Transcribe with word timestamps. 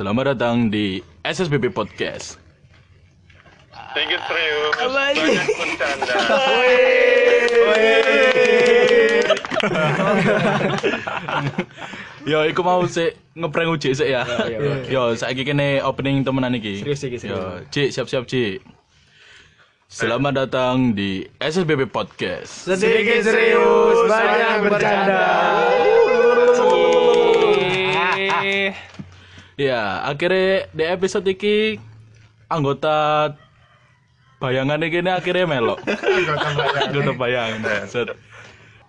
Selamat 0.00 0.32
datang 0.32 0.72
di 0.72 1.04
SSBB 1.20 1.76
Podcast. 1.76 2.40
Serius, 3.92 4.72
Apa 4.80 5.12
ini? 5.12 5.36
banyak 5.36 5.48
bercanda. 5.60 6.14
Yo, 12.32 12.48
iku 12.48 12.64
mau 12.64 12.80
sih 12.88 13.12
ngeprank 13.36 13.76
uji 13.76 13.92
sih 13.92 14.08
ya. 14.16 14.24
Yo, 14.88 15.12
saiki 15.20 15.44
kene 15.44 15.84
opening 15.84 16.24
temenan 16.24 16.56
iki. 16.56 16.80
Serius 16.80 17.04
iki, 17.04 17.20
serius. 17.20 17.36
Yo, 17.36 17.60
Cik, 17.68 17.92
siap-siap, 17.92 18.24
Cik. 18.24 18.64
Selamat 19.84 20.48
datang 20.48 20.96
di 20.96 21.28
SSBB 21.36 21.92
Podcast. 21.92 22.72
Sedikit 22.72 23.20
serius, 23.20 24.08
banyak 24.08 24.64
bercanda. 24.64 25.28
Ya, 29.60 30.00
akhirnya 30.08 30.72
di 30.72 30.84
episode 30.88 31.28
iki 31.28 31.76
anggota 32.48 33.28
bayangan 34.40 34.80
ini 34.80 35.12
akhirnya 35.12 35.44
melok. 35.44 35.84
anggota 36.88 37.12
bayangan. 37.12 37.84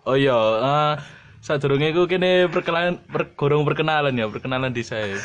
Oh 0.07 0.15
iya, 0.15 0.31
uh, 0.33 0.95
sadurunge 1.43 1.91
iku 1.91 2.07
kene 2.07 2.47
perkenalan 2.47 3.03
per, 3.03 3.35
gorong 3.35 3.67
perkenalan 3.67 4.15
ya, 4.15 4.31
perkenalan 4.31 4.71
di 4.71 4.79
saya. 4.79 5.19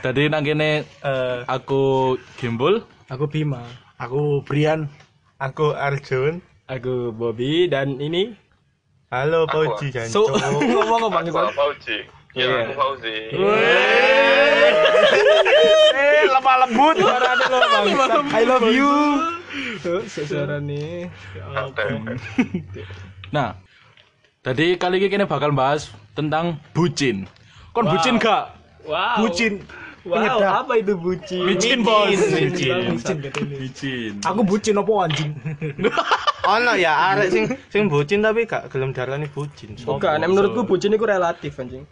Tadi 0.00 0.32
nang 0.32 0.48
kene 0.48 0.88
Eh, 1.04 1.38
aku 1.44 2.16
Gimbul, 2.40 2.80
aku 3.12 3.28
Bima, 3.28 3.60
Aku 4.00 4.40
Brian. 4.48 4.88
Aku 5.36 5.76
Arjun. 5.76 6.40
aku 6.70 7.10
Bobby 7.12 7.66
dan 7.66 7.98
ini 7.98 8.32
Halo 9.10 9.42
Aku- 9.44 9.74
Fauji 9.74 9.90
so 10.06 10.28
ngomong 10.30 11.10
bang 11.10 11.26
Aku 11.26 11.50
Fauji. 11.52 12.19
Ya, 12.30 12.46
Iya. 12.46 12.62
aku 12.62 12.72
Fauzi. 12.78 13.16
Eh, 15.90 16.22
lemah 16.30 16.56
lembut. 16.62 16.94
suara 16.96 17.30
lo 17.34 17.58
bang 17.58 18.26
I 18.30 18.42
love 18.46 18.70
you 18.70 18.90
suara 20.06 20.62
nih 20.62 21.10
Nah, 23.30 23.58
tadi 24.40 24.74
kali 24.74 24.98
ini 24.98 25.08
kene 25.08 25.24
bakal 25.26 25.50
bahas 25.50 25.90
tentang 26.12 26.58
bucin. 26.70 27.26
Kon 27.70 27.86
bucin 27.86 28.14
gak? 28.16 28.54
wow 28.82 29.18
Bucin. 29.18 29.62
wow 30.02 30.16
Penyedap. 30.16 30.50
apa 30.64 30.72
itu 30.78 30.94
bucin 30.96 31.42
Bucin, 31.44 31.78
Bos. 31.82 32.14
bucin 32.14 32.48
Bucin. 32.88 33.16
Bucin. 33.58 34.12
Aku 34.22 34.40
bucin 34.42 34.74
apa 34.74 34.92
anjing? 35.02 35.30
ono 36.50 36.72
ya 36.74 37.12
arek 37.12 37.28
sing 37.28 37.44
sing 37.68 37.82
bucin 37.86 38.22
tapi 38.22 38.46
gak 38.46 38.70
gelem 38.70 38.90
darani 38.90 39.26
bucin. 39.26 39.74
Bukan, 39.76 40.18
menurutku 40.20 40.62
bucin 40.64 40.94
itu 40.94 41.02
relatif 41.02 41.58
anjing. 41.58 41.82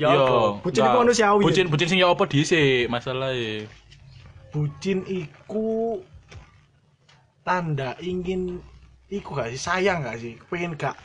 Ya 0.00 0.16
Yo, 0.16 0.24
apa? 0.24 0.64
Bucin 0.64 0.80
iku 0.82 0.96
manusiawi. 1.04 1.42
Bucin 1.44 1.66
bucin 1.68 1.88
sing 1.92 1.98
ya 2.00 2.08
apa 2.08 2.24
dhisik 2.24 2.88
masalahnya. 2.88 3.68
Bucin 4.48 5.04
iku 5.04 6.00
tanda 7.44 7.92
ingin 8.00 8.64
iku 9.12 9.36
gak 9.36 9.52
sih 9.52 9.60
sayang 9.60 10.00
gak 10.00 10.16
sih? 10.16 10.40
Pengen 10.48 10.72
gak 10.74 10.96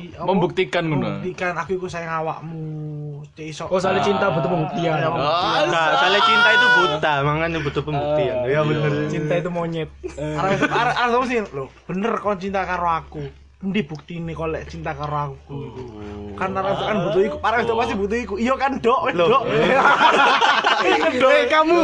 i- 0.00 0.16
apa? 0.16 0.24
Membuktikan 0.24 0.88
ngono. 0.88 1.20
Membuktikan 1.20 1.52
aku 1.60 1.76
iku 1.76 1.92
sayang 1.92 2.24
awakmu. 2.24 3.20
Iso. 3.38 3.68
Oh, 3.68 3.76
soalnya 3.78 4.02
cinta 4.02 4.32
butuh 4.32 4.48
pembuktian. 4.50 4.96
Ya, 4.96 5.08
pembuktian. 5.12 5.64
Nah, 5.68 5.86
soalnya 5.94 6.22
cinta 6.24 6.48
itu 6.50 6.66
buta, 6.74 7.12
makanya 7.22 7.58
butuh 7.60 7.82
pembuktian. 7.84 8.36
ya 8.48 8.60
bener. 8.64 8.92
Cinta 9.06 9.34
itu 9.36 9.50
monyet. 9.52 9.90
Arek 10.16 10.58
arek 10.72 11.22
sih 11.28 11.38
lho, 11.52 11.68
bener 11.84 12.12
kon 12.18 12.40
cinta 12.40 12.64
karo 12.64 12.88
aku. 12.88 13.22
Endi 13.58 13.82
kok 13.82 14.48
lek 14.54 14.70
cinta 14.70 14.94
karo 14.94 15.34
aku 15.34 15.56
iku? 15.66 15.82
Kan 16.38 16.54
kan 16.54 16.96
butuh 17.10 17.22
iku, 17.26 17.36
arek 17.42 17.66
itu 17.66 17.74
pasti 17.74 17.94
butuh 17.98 18.18
iku. 18.22 18.34
Iya 18.38 18.54
kan, 18.54 18.78
Dok? 18.78 19.10
Dok. 19.18 19.42
Dok, 21.22 21.32
eh, 21.34 21.44
kamu. 21.50 21.78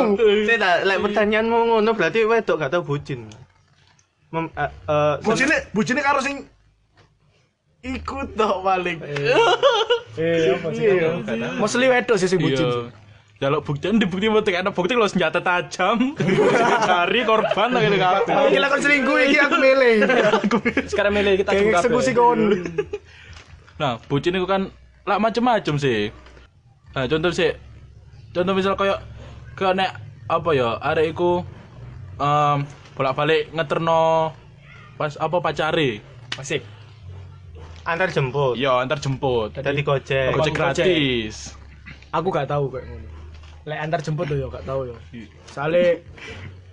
Saya 0.46 0.58
tak 0.62 0.76
lek 0.86 0.98
pertanyaanmu 1.02 1.58
ngono 1.74 1.90
berarti 1.98 2.22
wedok 2.22 2.62
gak 2.62 2.70
tau 2.70 2.86
bucin. 2.86 3.26
Mem, 4.30 4.46
eh, 4.54 4.70
eh, 4.70 5.14
Bujine, 5.26 5.56
bujine 5.74 5.98
karo 5.98 6.22
sing 6.22 6.46
ikut 7.82 8.38
tok 8.38 8.62
paling. 8.62 8.98
Eh, 10.14 10.54
apa 10.54 10.68
sih? 10.70 10.86
Mostly 11.58 11.90
wedok 11.90 12.16
sih 12.22 12.30
sing 12.30 12.38
bucin. 12.38 12.94
Iya. 13.34 13.50
Jaluk 13.50 13.66
bukti, 13.66 13.90
di 13.90 14.06
bukti 14.06 14.26
mau 14.30 14.46
tekan 14.46 14.70
bukti 14.70 14.94
lo 14.94 15.10
senjata 15.10 15.42
tajam, 15.42 16.14
cari 16.86 17.20
korban 17.26 17.74
lagi 17.74 17.90
di 17.90 17.98
kafe. 17.98 18.30
Iki 18.30 18.58
lek 18.62 18.70
kon 18.70 18.80
selingkuh 18.80 19.16
iki 19.26 19.38
aku 19.44 19.56
milih. 19.58 19.96
Sekarang 20.86 21.12
milih 21.18 21.32
kita 21.42 21.50
Kayak 21.50 21.62
juga 21.66 21.78
eksekusi 21.82 22.10
kon. 22.14 22.40
Nah, 23.74 23.98
bucin 24.06 24.38
itu 24.38 24.46
kan 24.46 24.70
lah 25.02 25.18
macem-macem 25.18 25.82
sih. 25.82 26.14
Nah, 26.94 27.10
contoh 27.10 27.34
sih, 27.34 27.50
contoh 28.30 28.54
misal 28.54 28.78
kayak 28.78 29.02
kayak 29.58 29.74
nek 29.82 29.90
apa 30.30 30.50
ya, 30.54 30.78
arek 30.78 31.10
iku 31.10 31.42
um, 32.22 32.58
bolak-balik 32.94 33.50
ngeterno 33.50 34.30
pas 34.94 35.18
apa 35.18 35.36
pacare. 35.42 35.98
Asik. 36.38 36.62
antar 37.84 38.08
jemput. 38.08 38.56
Yo 38.56 38.78
antar 38.80 38.96
jemput. 39.02 39.52
Tadi 39.52 39.82
gojek. 39.84 40.32
Gojek 40.32 40.54
Gojek. 40.54 40.54
gratis. 40.56 41.52
Aku 42.14 42.30
gak 42.30 42.48
tahu 42.48 42.70
kayak 42.72 42.86
ngono. 42.88 43.13
Lek 43.64 43.78
antar 43.80 44.00
jemput 44.04 44.28
tuh 44.28 44.36
ya 44.36 44.46
gak 44.52 44.64
tahu 44.68 44.92
ya. 44.92 44.96
Soalnya 45.48 46.04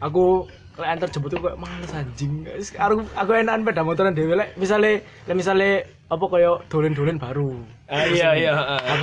aku 0.04 0.48
lek 0.76 0.90
antar 0.92 1.08
jemput 1.12 1.32
kayak 1.36 1.60
males 1.60 1.92
anjing. 1.96 2.44
Aku 2.76 3.08
aku 3.16 3.30
enakan 3.36 3.64
peda 3.64 3.84
motoran 3.88 4.12
dhewe 4.12 4.36
lek 4.36 4.60
misale 4.60 5.08
lek 5.28 5.36
misale 5.36 5.88
apa 6.12 6.26
kaya 6.28 6.60
dolen-dolen 6.68 7.16
baru. 7.16 7.56
Ah, 7.88 8.04
iya 8.08 8.36
iya. 8.36 8.52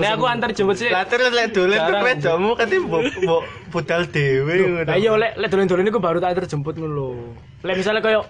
Nek 0.01 0.21
aku 0.21 0.25
antar 0.29 0.53
jemput 0.53 0.77
sih. 0.77 0.93
Lah 0.93 1.09
terus 1.09 1.33
lek 1.33 1.57
dolen 1.57 1.81
ke 1.81 1.93
wedokmu 1.97 2.51
kate 2.61 2.77
mbok 2.77 3.01
mbok 3.25 3.43
budal 3.73 4.03
dhewe 4.05 4.53
ngono. 4.53 4.85
Lah 4.85 4.97
iya 5.01 5.13
lek 5.17 5.33
lek 5.41 5.49
dolen-dolen 5.49 5.89
iku 5.89 6.01
baru 6.01 6.21
tak 6.21 6.37
antar 6.37 6.45
jemput 6.45 6.77
ngono 6.77 6.93
lho. 6.93 7.09
Lek 7.65 7.81
misale 7.81 8.05
kaya 8.05 8.21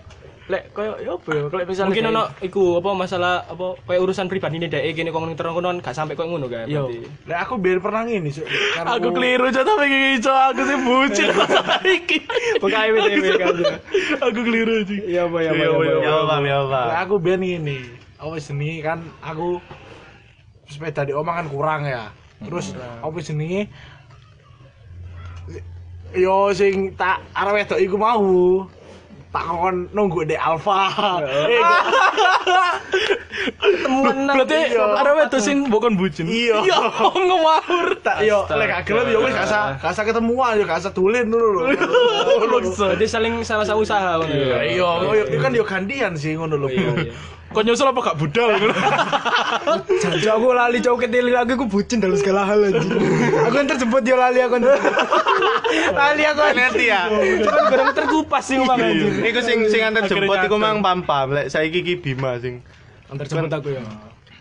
lek 0.48 0.72
kaya 0.72 0.96
ya 1.04 1.12
apa 1.12 1.28
ya 1.28 1.42
lek 1.52 1.66
misale 1.68 1.92
mungkin 1.92 2.08
ono 2.08 2.24
iku 2.40 2.80
apa 2.80 2.90
masalah 2.96 3.44
apa 3.44 3.76
kayak 3.84 4.00
urusan 4.00 4.32
pribadi 4.32 4.56
nih 4.56 4.72
dek 4.72 4.96
kene 4.96 5.12
kong 5.12 5.36
terang 5.36 5.52
kono 5.52 5.76
gak 5.84 5.92
sampai 5.92 6.16
kok 6.16 6.24
ngono 6.24 6.48
Yo. 6.48 6.88
berarti. 6.88 7.04
Lek 7.28 7.38
aku 7.44 7.54
biar 7.60 7.78
pernah 7.84 8.02
ngene. 8.08 8.32
Karena 8.72 8.88
Aku 8.96 9.08
keliru 9.12 9.44
tapi 9.52 9.84
ngico 9.92 10.32
aku 10.32 10.60
sih 10.64 10.78
bucin 10.80 11.28
iki. 12.00 12.18
Pokoke 12.64 13.32
kan. 13.36 13.54
Aku 14.24 14.40
keliru. 14.40 14.88
Iya 14.88 15.28
apa 15.28 15.38
ya 15.44 15.50
apa 15.52 15.62
ya. 15.62 15.68
apa, 15.68 15.84
Ya 15.84 16.12
apa 16.16 16.34
ya 16.40 16.56
apa. 16.64 16.80
Lek 16.88 16.98
aku 17.04 17.14
biar 17.20 17.38
ngene. 17.44 17.78
Apa 18.16 18.34
jenenge 18.40 18.76
kan 18.80 18.98
aku 19.20 19.60
sepeda 20.64 21.04
di 21.04 21.12
omah 21.12 21.44
kan 21.44 21.46
kurang 21.52 21.84
ya. 21.84 22.08
Terus 22.40 22.72
apa 23.04 23.16
jenenge 23.20 23.68
Yo 26.16 26.56
sing 26.56 26.96
tak 26.96 27.20
arep 27.36 27.52
wedok 27.52 27.80
iku 27.84 28.00
mau 28.00 28.64
tak 29.28 29.44
kon 29.44 29.76
nunggu 29.92 30.24
di 30.24 30.34
Alfa. 30.34 30.88
Temuan 33.58 34.16
nang- 34.24 34.36
Berarti 34.38 34.58
ada 34.72 35.10
wedok 35.14 35.40
sing 35.40 35.68
bukan 35.68 35.92
bucin. 35.94 36.24
Iya. 36.24 36.64
Ya, 36.64 36.78
ngawur. 37.04 37.88
tak 38.00 38.24
yo 38.24 38.48
lek 38.48 38.84
gelem 38.84 39.06
yo 39.08 39.18
wis 39.20 39.34
gak 39.34 39.46
usah 39.84 40.04
ketemuan 40.04 40.56
yo 40.56 40.64
gak 40.64 40.80
usah 40.80 40.92
tulen 40.92 41.28
dulu 41.28 41.60
lho. 41.60 41.76
berarti 42.78 43.06
saling 43.06 43.44
sama-sama 43.44 43.78
usaha 43.78 44.16
ya 44.24 44.58
Iya, 44.64 44.88
yo 45.04 45.12
yo 45.26 45.38
kan 45.38 45.52
yo 45.52 45.64
gantian 45.64 46.12
sih 46.14 46.32
ngono 46.32 46.56
lho. 46.56 46.68
Kok 47.48 47.62
nyusul 47.64 47.88
apa 47.88 48.00
gak 48.04 48.18
budal? 48.20 48.48
Jancuk 49.98 50.28
aku 50.30 50.46
lali 50.52 50.78
cowok 50.78 50.98
ketil 51.04 51.32
aku 51.32 51.52
aku 51.56 51.66
bucin 51.66 51.98
dalam 51.98 52.14
segala 52.14 52.44
hal 52.44 52.60
anjing. 52.60 52.92
aku 53.40 53.54
antar 53.56 53.76
jemput 53.80 54.04
dia 54.04 54.16
lali 54.20 54.40
aku 54.40 54.60
lali 56.00 56.22
aku 56.24 56.40
Ngerti 56.44 56.84
ya. 56.86 57.08
kan 57.08 57.62
gorong 57.66 57.92
terkupas 57.92 58.42
sih 58.44 58.60
ngomong 58.60 58.76
anjir 58.76 59.12
Iku 59.24 59.40
sing 59.40 59.58
sing 59.66 59.80
antar 59.80 60.04
jemput 60.04 60.36
iku 60.38 60.56
nyadar. 60.56 60.60
mang 60.60 60.78
pam-pam. 60.84 61.32
Lek 61.32 61.48
saiki 61.48 61.80
iki 61.80 61.94
Bima 61.96 62.36
sing 62.36 62.60
antar 63.08 63.24
jemput 63.24 63.48
aku 63.48 63.68
ya. 63.72 63.82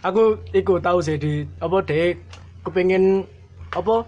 Aku 0.03 0.23
iku 0.51 0.77
tahu 0.77 0.99
sih 0.99 1.15
di 1.15 1.47
apa 1.57 1.79
dek 1.81 2.19
kepengin 2.67 3.23
apa 3.71 4.03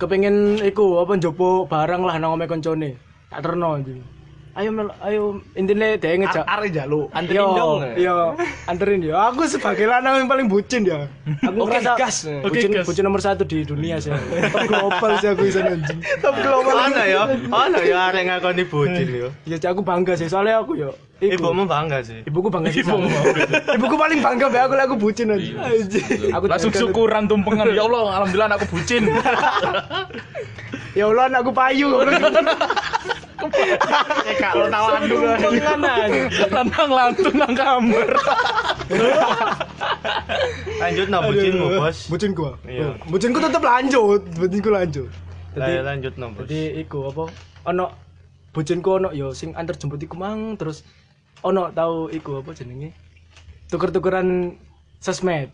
kepengin 0.00 0.56
iku 0.60 1.04
apa 1.04 1.20
njopo 1.20 1.68
barang 1.68 2.00
lah 2.00 2.16
nang 2.16 2.32
omahe 2.32 2.48
koncone. 2.48 2.96
Tak 3.28 3.44
terno 3.44 3.76
anjing. 3.76 4.00
Ayo 4.50 4.74
mel, 4.74 4.90
ayo 5.06 5.38
intine 5.54 5.94
dhek 5.94 6.26
ngejak 6.26 6.42
Arek 6.42 6.74
jaluk. 6.74 7.06
anterin 7.14 7.38
Yo, 7.38 7.54
dong 7.54 7.78
Iya, 7.94 8.14
anterin 8.66 8.98
ya. 8.98 9.30
Aku 9.30 9.46
sebagai 9.46 9.86
lanang 9.86 10.18
yang 10.18 10.28
paling 10.28 10.50
bucin 10.50 10.82
ya. 10.82 11.06
Aku 11.46 11.54
Oke, 11.62 11.78
ngerasa 11.78 11.94
gas. 11.94 12.26
bucin, 12.42 12.74
Oke, 12.74 12.82
gas. 12.82 12.86
bucin 12.90 13.04
nomor 13.06 13.22
satu 13.22 13.46
di 13.46 13.62
dunia 13.62 14.02
sih. 14.02 14.10
Top 14.50 14.66
global 14.66 15.10
sih 15.22 15.28
aku 15.30 15.46
bisa 15.46 15.62
anjing. 15.62 16.02
Top 16.18 16.34
global. 16.34 16.74
ono 16.82 17.02
ya. 17.06 17.22
Ono 17.46 17.78
ya 17.78 18.10
arek 18.10 18.22
ngakoni 18.26 18.62
bucin 18.66 19.06
yo. 19.06 19.28
Ya 19.46 19.54
Cak, 19.54 19.78
aku 19.78 19.82
bangga 19.86 20.18
sih 20.18 20.26
soalnya 20.26 20.58
aku 20.58 20.74
yo. 20.74 20.90
Ibu, 21.20 21.36
Ibumu 21.36 21.68
bangga 21.68 22.00
sih. 22.02 22.24
ibuku 22.26 22.48
bangga 22.50 22.74
sih. 22.74 22.82
sama. 22.82 23.06
Ibuku 23.76 23.94
paling 23.94 24.18
bangga 24.18 24.50
be 24.50 24.58
aku 24.58 24.74
lah 24.74 24.84
aku 24.90 24.96
bucin 24.98 25.30
aja. 25.30 25.52
Aku 26.34 26.44
Langsung 26.50 26.72
syukuran 26.74 27.30
tumpengan. 27.30 27.70
Ya 27.70 27.86
Allah, 27.86 28.18
alhamdulillah 28.18 28.58
aku 28.58 28.66
bucin. 28.66 29.06
Ya 30.90 31.06
Allah 31.06 31.30
aku 31.38 31.54
payu. 31.54 32.02
Eh 34.26 34.34
gak 34.36 34.52
lo 34.54 34.64
tawaran 34.68 35.02
dulu. 35.04 35.26
Lantang 36.50 36.90
lantung 36.90 37.34
nang 37.34 37.54
kamar. 37.54 38.10
Lanjut 40.80 41.06
no 41.08 41.18
bucinmu, 41.24 41.66
Bos. 41.76 41.98
Bucinku. 42.08 42.44
Iya. 42.64 42.96
Bucinku 43.06 43.38
tetap 43.38 43.62
lanjut, 43.62 44.20
bucinku 44.36 44.70
lanjut. 44.70 45.10
Jadi 45.50 45.82
lanjut 45.82 46.14
no 46.14 46.30
bos 46.30 46.46
jadi 46.46 46.78
iku 46.78 47.10
apa 47.10 47.26
ono 47.66 47.90
bojinku 48.54 49.02
ono 49.02 49.10
yo 49.10 49.34
sing 49.34 49.50
antar 49.58 49.74
jemput 49.74 49.98
iku 49.98 50.14
mang 50.14 50.54
terus 50.54 50.86
ono 51.42 51.74
tau 51.74 52.06
iku 52.06 52.38
apa 52.38 52.54
jenenge 52.54 52.94
tuker-tukeran 53.66 54.54
sosmed 55.02 55.50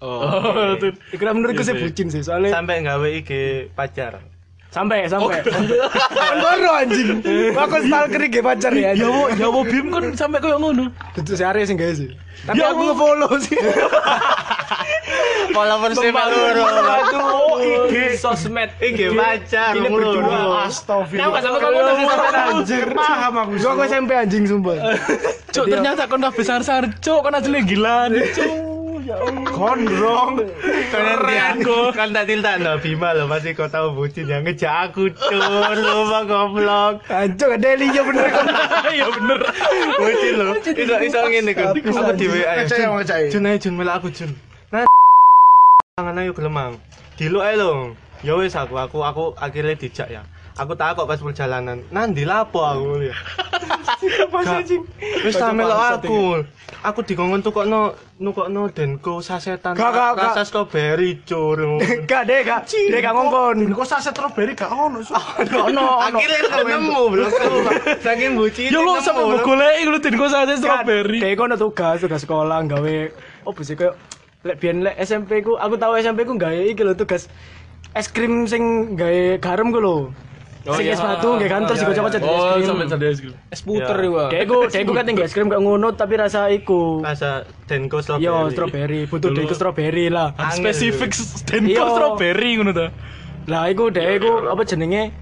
Oh, 0.00 0.76
tuh. 0.76 0.92
iku 1.12 1.22
lah 1.24 1.32
menurutku 1.32 1.60
sih 1.60 1.72
bucin 1.72 2.08
sih 2.08 2.20
soalnya 2.20 2.52
sampai 2.52 2.84
nggawe 2.84 3.08
IG 3.20 3.30
pacar 3.72 4.20
sampai 4.74 5.06
sampai 5.06 5.38
kan 6.18 6.34
baru 6.42 6.70
anjing 6.82 7.22
aku 7.54 7.76
stalker 7.86 8.22
iki 8.26 8.42
pacar 8.42 8.74
ya 8.74 8.90
Ya 8.90 9.06
wo, 9.06 9.30
ya 9.30 9.46
wo 9.46 9.62
Bim 9.62 9.86
kan 9.94 10.10
sampai 10.18 10.42
koyo 10.42 10.58
ngono. 10.58 10.90
tentu 11.14 11.38
sehari 11.38 11.62
sih 11.62 11.78
guys 11.78 12.02
sih 12.02 12.10
tapi 12.42 12.58
Ya 12.58 12.74
aku 12.74 12.82
nge-follow 12.90 13.30
sih 13.38 13.54
followers 15.54 15.98
e 16.02 16.10
loro 16.10 16.64
Oh, 17.14 17.62
IG 17.62 18.18
sosmed. 18.18 18.74
IG 18.82 19.14
pacar 19.14 19.78
Ini 19.78 19.86
berdua. 19.86 20.66
Astagfirullah. 20.66 21.30
Enggak 21.30 21.42
sama 21.46 21.58
kamu 21.62 21.76
udah 21.78 21.94
sampai 21.94 22.42
anjir. 22.50 22.86
Paham 22.90 23.34
aku. 23.38 23.52
gua 23.62 23.86
SMP 23.86 24.10
anjing 24.18 24.44
sumpah 24.50 24.74
Cuk, 25.54 25.70
ternyata 25.70 26.10
kon 26.10 26.18
udah 26.18 26.34
besar-besar, 26.34 26.90
cuk, 26.98 27.22
kon 27.22 27.30
aja 27.30 27.46
gila. 27.46 28.10
Cuk. 28.10 28.73
Gondrong. 29.04 30.32
Keren 30.88 31.56
kan 31.92 32.08
tak 32.16 32.24
tilta 32.24 32.56
no 32.56 32.80
Bima 32.80 33.12
lo 33.12 33.28
pasti 33.28 33.52
kau 33.52 33.68
tahu 33.68 33.92
bucin 33.92 34.24
yang 34.24 34.42
ngejak 34.48 34.90
aku 34.90 35.12
cur 35.12 35.76
lu 35.76 36.08
mah 36.08 36.22
goblok. 36.24 37.04
Anjing 37.12 37.50
ada 37.52 37.68
Elia 37.76 38.00
bener. 38.00 38.26
Kan 38.32 38.46
Iya 38.96 39.06
bener. 39.12 39.40
bucin 40.00 40.32
lo 40.40 40.44
iso 40.56 40.96
iso 41.04 41.20
ngene 41.28 41.52
kan 41.52 41.76
aku 41.76 42.12
di 42.16 42.26
WA. 42.32 42.64
Jun 43.28 43.44
ayo 43.44 43.56
Jun 43.60 43.74
melak 43.76 44.00
aku 44.00 44.08
Jun. 44.08 44.32
Nah 44.72 44.88
tangan 46.00 46.20
ayo 46.24 46.32
gelemang. 46.32 46.80
Dilo 47.20 47.44
ae 47.44 47.60
lo. 47.60 47.92
Ya 48.24 48.32
wis 48.40 48.56
aku 48.56 48.80
aku 48.80 49.04
aku 49.04 49.36
akhirnya 49.36 49.76
dijak 49.76 50.08
ya 50.08 50.24
aku 50.54 50.72
takut 50.78 51.04
pas 51.06 51.18
perjalanan. 51.18 51.82
Nanti 51.90 52.22
lapo 52.22 52.62
aku 52.62 53.02
ya 53.02 53.16
Gak, 54.44 54.68
wis 55.24 55.34
tak 55.40 55.56
melok 55.56 55.80
aku. 55.96 56.44
aku 56.84 57.00
dikongkon 57.00 57.40
tukokno 57.40 57.96
nukokno 58.20 58.68
denko 58.68 59.24
sasetan. 59.24 59.72
Gak, 59.72 59.90
gak, 59.92 60.10
gak. 60.12 60.24
rasa 60.36 60.42
strawberry 60.44 61.24
cur. 61.24 61.80
Gak 62.10 62.28
deh 62.28 62.44
gak. 62.44 62.68
Deh 62.68 63.00
gak 63.00 63.14
ngongkon. 63.16 63.72
Kok 63.72 63.88
saset 63.88 64.12
strawberry 64.12 64.52
gak 64.52 64.68
ono. 64.68 65.00
Su. 65.00 65.16
ono 65.16 65.58
ono. 65.72 65.86
Akhirnya 66.04 66.38
aku 66.52 66.68
nemu 66.68 67.00
belum 67.08 67.28
saking 68.04 68.30
bucin 68.36 68.68
Ya 68.68 68.80
lo 68.84 69.00
sampai 69.00 69.24
mau 69.24 69.40
golek 69.40 69.74
lu 69.88 69.98
kok 70.00 70.28
saja 70.28 70.54
strawberry. 70.60 71.18
Kayak 71.24 71.36
kono 71.40 71.54
tugas, 71.56 72.04
tugas 72.04 72.20
sekolah 72.20 72.60
gawe 72.68 72.96
opo 73.48 73.60
sih 73.64 73.76
kayak 73.76 73.96
lek 74.44 74.60
biyen 74.60 74.84
lek 74.84 75.00
SMP 75.00 75.40
ku, 75.40 75.56
aku 75.56 75.80
tahu 75.80 75.96
SMP 75.96 76.28
ku 76.28 76.36
gawe 76.36 76.52
iki 76.52 76.84
lho 76.84 76.92
tugas 76.92 77.32
es 77.96 78.12
krim 78.12 78.44
sing 78.44 78.92
gawe 78.92 79.40
garam 79.40 79.72
ku 79.72 79.80
lho. 79.80 79.96
Sing 80.66 80.86
es 80.86 80.96
batu 80.96 81.28
gawe 81.34 81.48
kantor 81.50 81.74
sing 81.74 81.86
kocok-kocok 81.86 82.18
di 82.18 82.24
es 82.24 82.32
Oh, 82.34 82.52
krim. 82.54 82.64
sampai 82.64 82.86
sadar 82.88 83.08
es 83.08 83.20
krim. 83.20 83.34
Es 83.48 83.60
puter 83.60 83.96
iku. 84.00 84.16
Kayak 84.26 84.44
ku, 84.44 84.56
kayak 84.66 84.84
ku 84.84 84.92
kan 84.92 85.04
tinggal 85.04 85.24
es 85.24 85.32
krim 85.32 85.46
gak 85.46 85.60
ngono 85.60 85.88
tapi 85.92 86.14
rasa 86.16 86.48
iku. 86.48 87.00
rasa 87.00 87.30
denko 87.64 88.00
strawberry 88.00 88.24
Yo 88.24 88.48
strawberry, 88.48 89.00
butuh 89.04 89.28
deh 89.30 89.44
iku 89.44 89.52
strawberry 89.52 90.08
lah. 90.08 90.32
Spesifik 90.50 91.12
Iya. 91.60 91.84
strawberry 91.84 92.56
ngono 92.56 92.72
ta. 92.72 92.86
Lah 93.44 93.68
iku 93.68 93.88
deh 93.88 94.16
iku 94.16 94.48
apa 94.48 94.64
jenenge? 94.64 95.12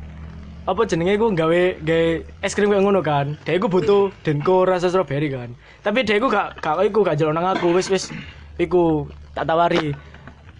Apa 0.63 0.87
jenenge 0.87 1.19
iku 1.19 1.27
gawe 1.29 1.63
gawe 1.77 2.05
es 2.39 2.55
krim 2.55 2.71
kayak 2.71 2.81
ngono 2.81 3.03
kan. 3.03 3.35
Deh 3.43 3.59
iku 3.59 3.67
butuh 3.67 4.15
denko 4.23 4.63
rasa 4.63 4.89
strawberry 4.89 5.27
kan. 5.27 5.59
Tapi 5.83 6.07
deh 6.07 6.17
iku 6.17 6.31
gak 6.31 6.63
gak 6.63 6.87
iku 6.87 7.03
gak 7.03 7.19
jelok 7.19 7.35
nang 7.35 7.51
aku 7.51 7.75
wis 7.75 7.91
wis 7.91 8.15
iku 8.57 9.11
tak 9.35 9.45
tawari. 9.45 9.91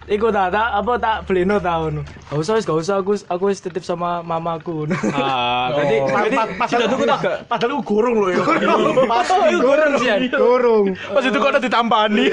Iku 0.03 0.27
tak 0.35 0.51
tak 0.51 0.69
apa 0.83 0.93
tak 0.99 1.17
beli 1.23 1.47
no 1.47 1.63
tau 1.63 1.87
no. 1.87 2.03
Gak 2.03 2.35
usah 2.35 2.53
wis 2.59 2.67
gak 2.67 2.75
usah 2.75 2.95
aku 2.99 3.15
aku 3.23 3.43
wis 3.47 3.63
titip 3.63 3.87
sama 3.87 4.19
mamaku. 4.19 4.83
Ah, 5.15 5.71
berarti 5.71 5.95
berarti 6.03 6.37
Padahal 6.59 6.91
aku 6.91 7.05
tak 7.07 7.19
padahal 7.47 7.71
aku 7.79 7.83
gorong 7.87 8.15
loh 8.19 8.29
ya. 8.29 8.43
Iku 9.47 9.59
gorong 9.63 9.93
sih 9.99 10.09
Gorong. 10.33 10.85
Pas 10.97 11.23
itu 11.23 11.37
kok 11.39 11.51
ada 11.55 11.61
ditampani. 11.63 12.25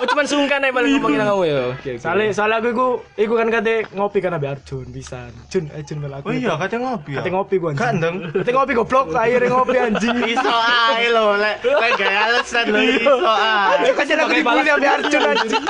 Oh 0.00 0.06
cuman 0.08 0.24
sungkan 0.24 0.64
ae 0.64 0.72
paling 0.72 0.96
ngomongin 0.96 1.18
nang 1.20 1.28
kamu 1.36 1.44
ya. 1.44 1.60
Soalnya 2.00 2.32
soalnya 2.32 2.56
aku 2.64 2.68
iku 2.72 2.86
iku 3.20 3.34
kan 3.36 3.48
kate 3.52 3.74
ngopi 3.92 4.18
kan 4.24 4.32
ambil 4.32 4.56
Arjun 4.56 4.86
pisan. 4.88 5.30
Jun, 5.52 5.68
eh 5.76 5.84
Jun 5.84 6.00
melu 6.00 6.16
aku. 6.16 6.32
oh 6.32 6.34
iya 6.34 6.56
katanya 6.56 6.80
ngopi 6.88 7.10
ya 7.12 7.18
Kate 7.20 7.30
ngopi 7.30 7.54
gua 7.60 7.70
anjing. 7.70 7.84
Gandeng. 7.84 8.16
Kate 8.32 8.50
ngopi 8.56 8.72
goblok, 8.72 9.06
akhirnya 9.12 9.48
ngopi 9.52 9.76
anjing. 9.76 10.16
iso 10.24 10.52
ae 10.56 11.06
lo 11.12 11.24
lek 11.36 11.56
lek 11.60 11.90
gak 12.00 12.12
alasan 12.16 12.64
lo 12.72 12.80
iso 12.80 13.14
ae 13.28 13.76
Ayo 13.84 13.92
kan 13.92 14.06
aku 14.08 14.32
dibully 14.32 14.70
ambil 14.72 14.90
Arjun 14.96 15.22
anjing. 15.28 15.64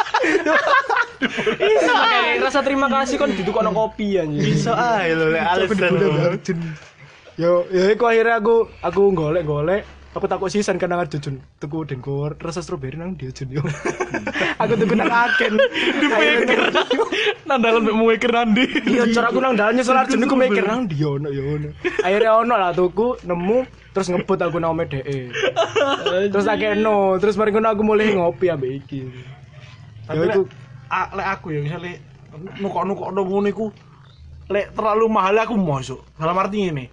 Pakai 1.20 2.40
rasa 2.40 2.58
terima 2.64 2.86
kasih 2.88 3.14
kon 3.18 3.34
duduk 3.34 3.58
ono 3.58 3.70
kopi 3.74 4.16
anjing. 4.22 4.46
iso 4.46 4.72
ae 4.72 5.12
lo 5.18 5.34
lek 5.34 5.42
alasan. 5.42 5.90
Yo, 7.40 7.64
ya 7.72 7.88
iku 7.96 8.04
akhirnya 8.04 8.36
aku 8.36 8.68
aku 8.84 9.16
golek-golek 9.16 9.99
aku 10.10 10.26
takut 10.26 10.50
sisan 10.50 10.74
kan 10.74 10.90
nang 10.90 10.98
Arjun 11.02 11.38
tuku 11.62 11.86
dengkur 11.86 12.34
rasa 12.42 12.62
strawberry 12.66 12.98
nang 12.98 13.14
dia 13.14 13.30
Jun 13.30 13.54
yo. 13.54 13.62
aku 14.58 14.74
tuku 14.74 14.94
nang 14.98 15.06
aken. 15.26 15.54
Dipikir. 16.02 16.60
Nandalan 17.46 17.86
mek 17.86 17.94
mikir 17.94 18.30
nandi. 18.34 18.64
Iya, 18.90 19.06
cara 19.14 19.30
aku 19.30 19.38
nang 19.38 19.54
dalan 19.54 19.78
nyusul 19.78 19.94
Arjun 19.94 20.26
iku 20.26 20.34
mikir 20.34 20.66
nang 20.66 20.90
dia 20.90 21.06
ono 21.06 21.30
ya 21.30 21.42
ono. 21.46 21.68
Akhirnya 22.02 22.32
ono 22.42 22.54
lah 22.58 22.70
tuku 22.74 23.22
nemu 23.22 23.58
terus 23.94 24.10
ngebut 24.10 24.38
aku 24.42 24.58
nang 24.58 24.74
DE. 24.74 25.30
Terus 26.30 26.46
akeno, 26.50 27.18
terus 27.22 27.38
mari 27.38 27.54
aku 27.54 27.82
mulai 27.86 28.10
ngopi 28.14 28.50
ambek 28.50 28.82
iki. 28.82 29.06
Tapi 30.10 30.26
Ya 30.90 31.06
lek 31.14 31.28
aku 31.38 31.54
ya 31.54 31.62
misalnya 31.62 32.02
nukok-nukok 32.58 33.14
dong 33.14 33.30
ngono 33.30 33.46
iku 33.46 33.66
lek 34.50 34.74
terlalu 34.74 35.06
mahal 35.06 35.38
aku 35.38 35.54
masuk. 35.54 36.02
Dalam 36.18 36.34
arti 36.34 36.66
ini. 36.66 36.90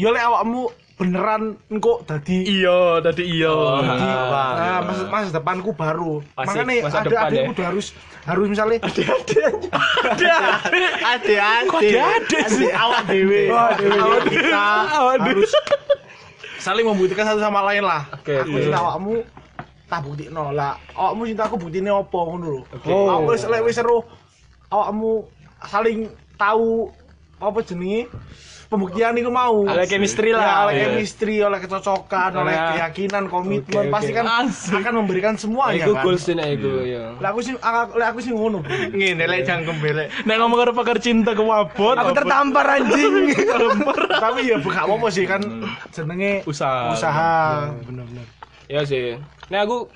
Ya 0.00 0.08
lek 0.08 0.24
awakmu 0.24 0.72
beneran 0.94 1.58
engko 1.66 2.06
dadi 2.06 2.46
Iya, 2.46 3.02
tadi 3.02 3.26
iya. 3.26 3.50
dadi 3.82 4.06
nah, 4.06 4.78
masa, 4.80 5.02
masa 5.10 5.30
depanku 5.34 5.74
baru. 5.74 6.22
Asik, 6.38 6.54
Makanya 6.54 6.74
masa 6.86 6.98
ada 7.02 7.08
depan 7.10 7.26
adikku 7.26 7.42
ya. 7.42 7.50
udah 7.50 7.66
harus 7.66 7.86
harus 8.24 8.46
misalnya 8.46 8.76
ade 8.78 9.02
ade 11.34 11.34
Ada 11.34 12.40
sih. 12.48 12.70
awak 12.70 13.02
dewe. 13.10 13.50
Awak 13.50 14.22
kita 14.30 14.64
harus 14.86 15.50
saling 16.58 16.86
membuktikan 16.86 17.26
satu 17.26 17.40
sama 17.42 17.60
lain 17.66 17.84
lah. 17.84 18.06
Oke, 18.14 18.40
aku 18.40 18.56
cinta 18.56 18.78
awakmu 18.80 19.14
tak 19.84 20.00
buktikno 20.00 20.44
lah. 20.50 20.78
Awakmu 20.94 21.22
cinta 21.28 21.42
aku 21.44 21.56
buktine 21.58 21.90
apa 21.90 22.18
ngono 22.18 22.46
lho. 22.48 22.62
Oh. 22.88 23.10
Aku 23.20 23.34
wis 23.34 23.44
lek 23.44 23.66
wis 23.66 23.76
seru 23.76 24.00
awakmu 24.70 25.26
saling 25.66 26.08
tahu 26.38 26.88
apa 27.36 27.58
jenenge 27.60 28.08
pembuktian 28.66 29.14
iku 29.14 29.28
mau. 29.28 29.62
Oleh 29.62 29.84
chemistry 29.84 30.30
lah. 30.30 30.42
Ya, 30.42 30.54
oleh 30.62 30.74
Iya. 30.74 30.84
chemistry, 30.88 31.36
oleh 31.38 31.58
kecocokan, 31.58 32.30
oleh 32.34 32.52
Nah. 32.52 32.68
keyakinan, 32.72 33.24
komitmen 33.26 33.84
Oke, 33.84 33.92
pasti 33.92 34.10
oke. 34.10 34.18
kan 34.18 34.26
Asik. 34.42 34.74
akan 34.76 34.92
memberikan 34.96 35.34
semuanya 35.34 35.80
Iku 35.80 35.92
kan. 35.92 36.02
goals 36.02 36.24
nek 36.26 36.48
iku 36.52 36.72
ya. 36.82 37.04
Lah 37.16 37.28
aku 37.30 37.40
sih 37.40 37.54
aku 37.54 37.80
aku 37.96 38.18
sih 38.20 38.30
ngono. 38.30 38.58
Ngene 38.64 39.24
lek 39.24 39.40
jangkem 39.42 39.76
belek 39.78 40.08
Nek 40.22 40.36
ngomong 40.36 40.58
karo 40.58 40.72
pakar 40.72 40.98
cinta 40.98 41.32
ke 41.32 41.40
wabot. 41.40 41.94
aku 41.94 42.10
tertampar 42.12 42.66
anjing. 42.72 43.14
Tapi 44.24 44.40
ya 44.44 44.56
gak 44.58 44.84
apa-apa 44.84 45.08
sih 45.08 45.24
kan 45.24 45.40
jenenge 45.90 46.42
Usaha. 46.44 46.90
usaha. 46.90 47.70
Bener-bener. 47.82 48.26
Ya 48.66 48.82
sih. 48.82 49.20
Nek 49.46 49.60
aku 49.62 49.88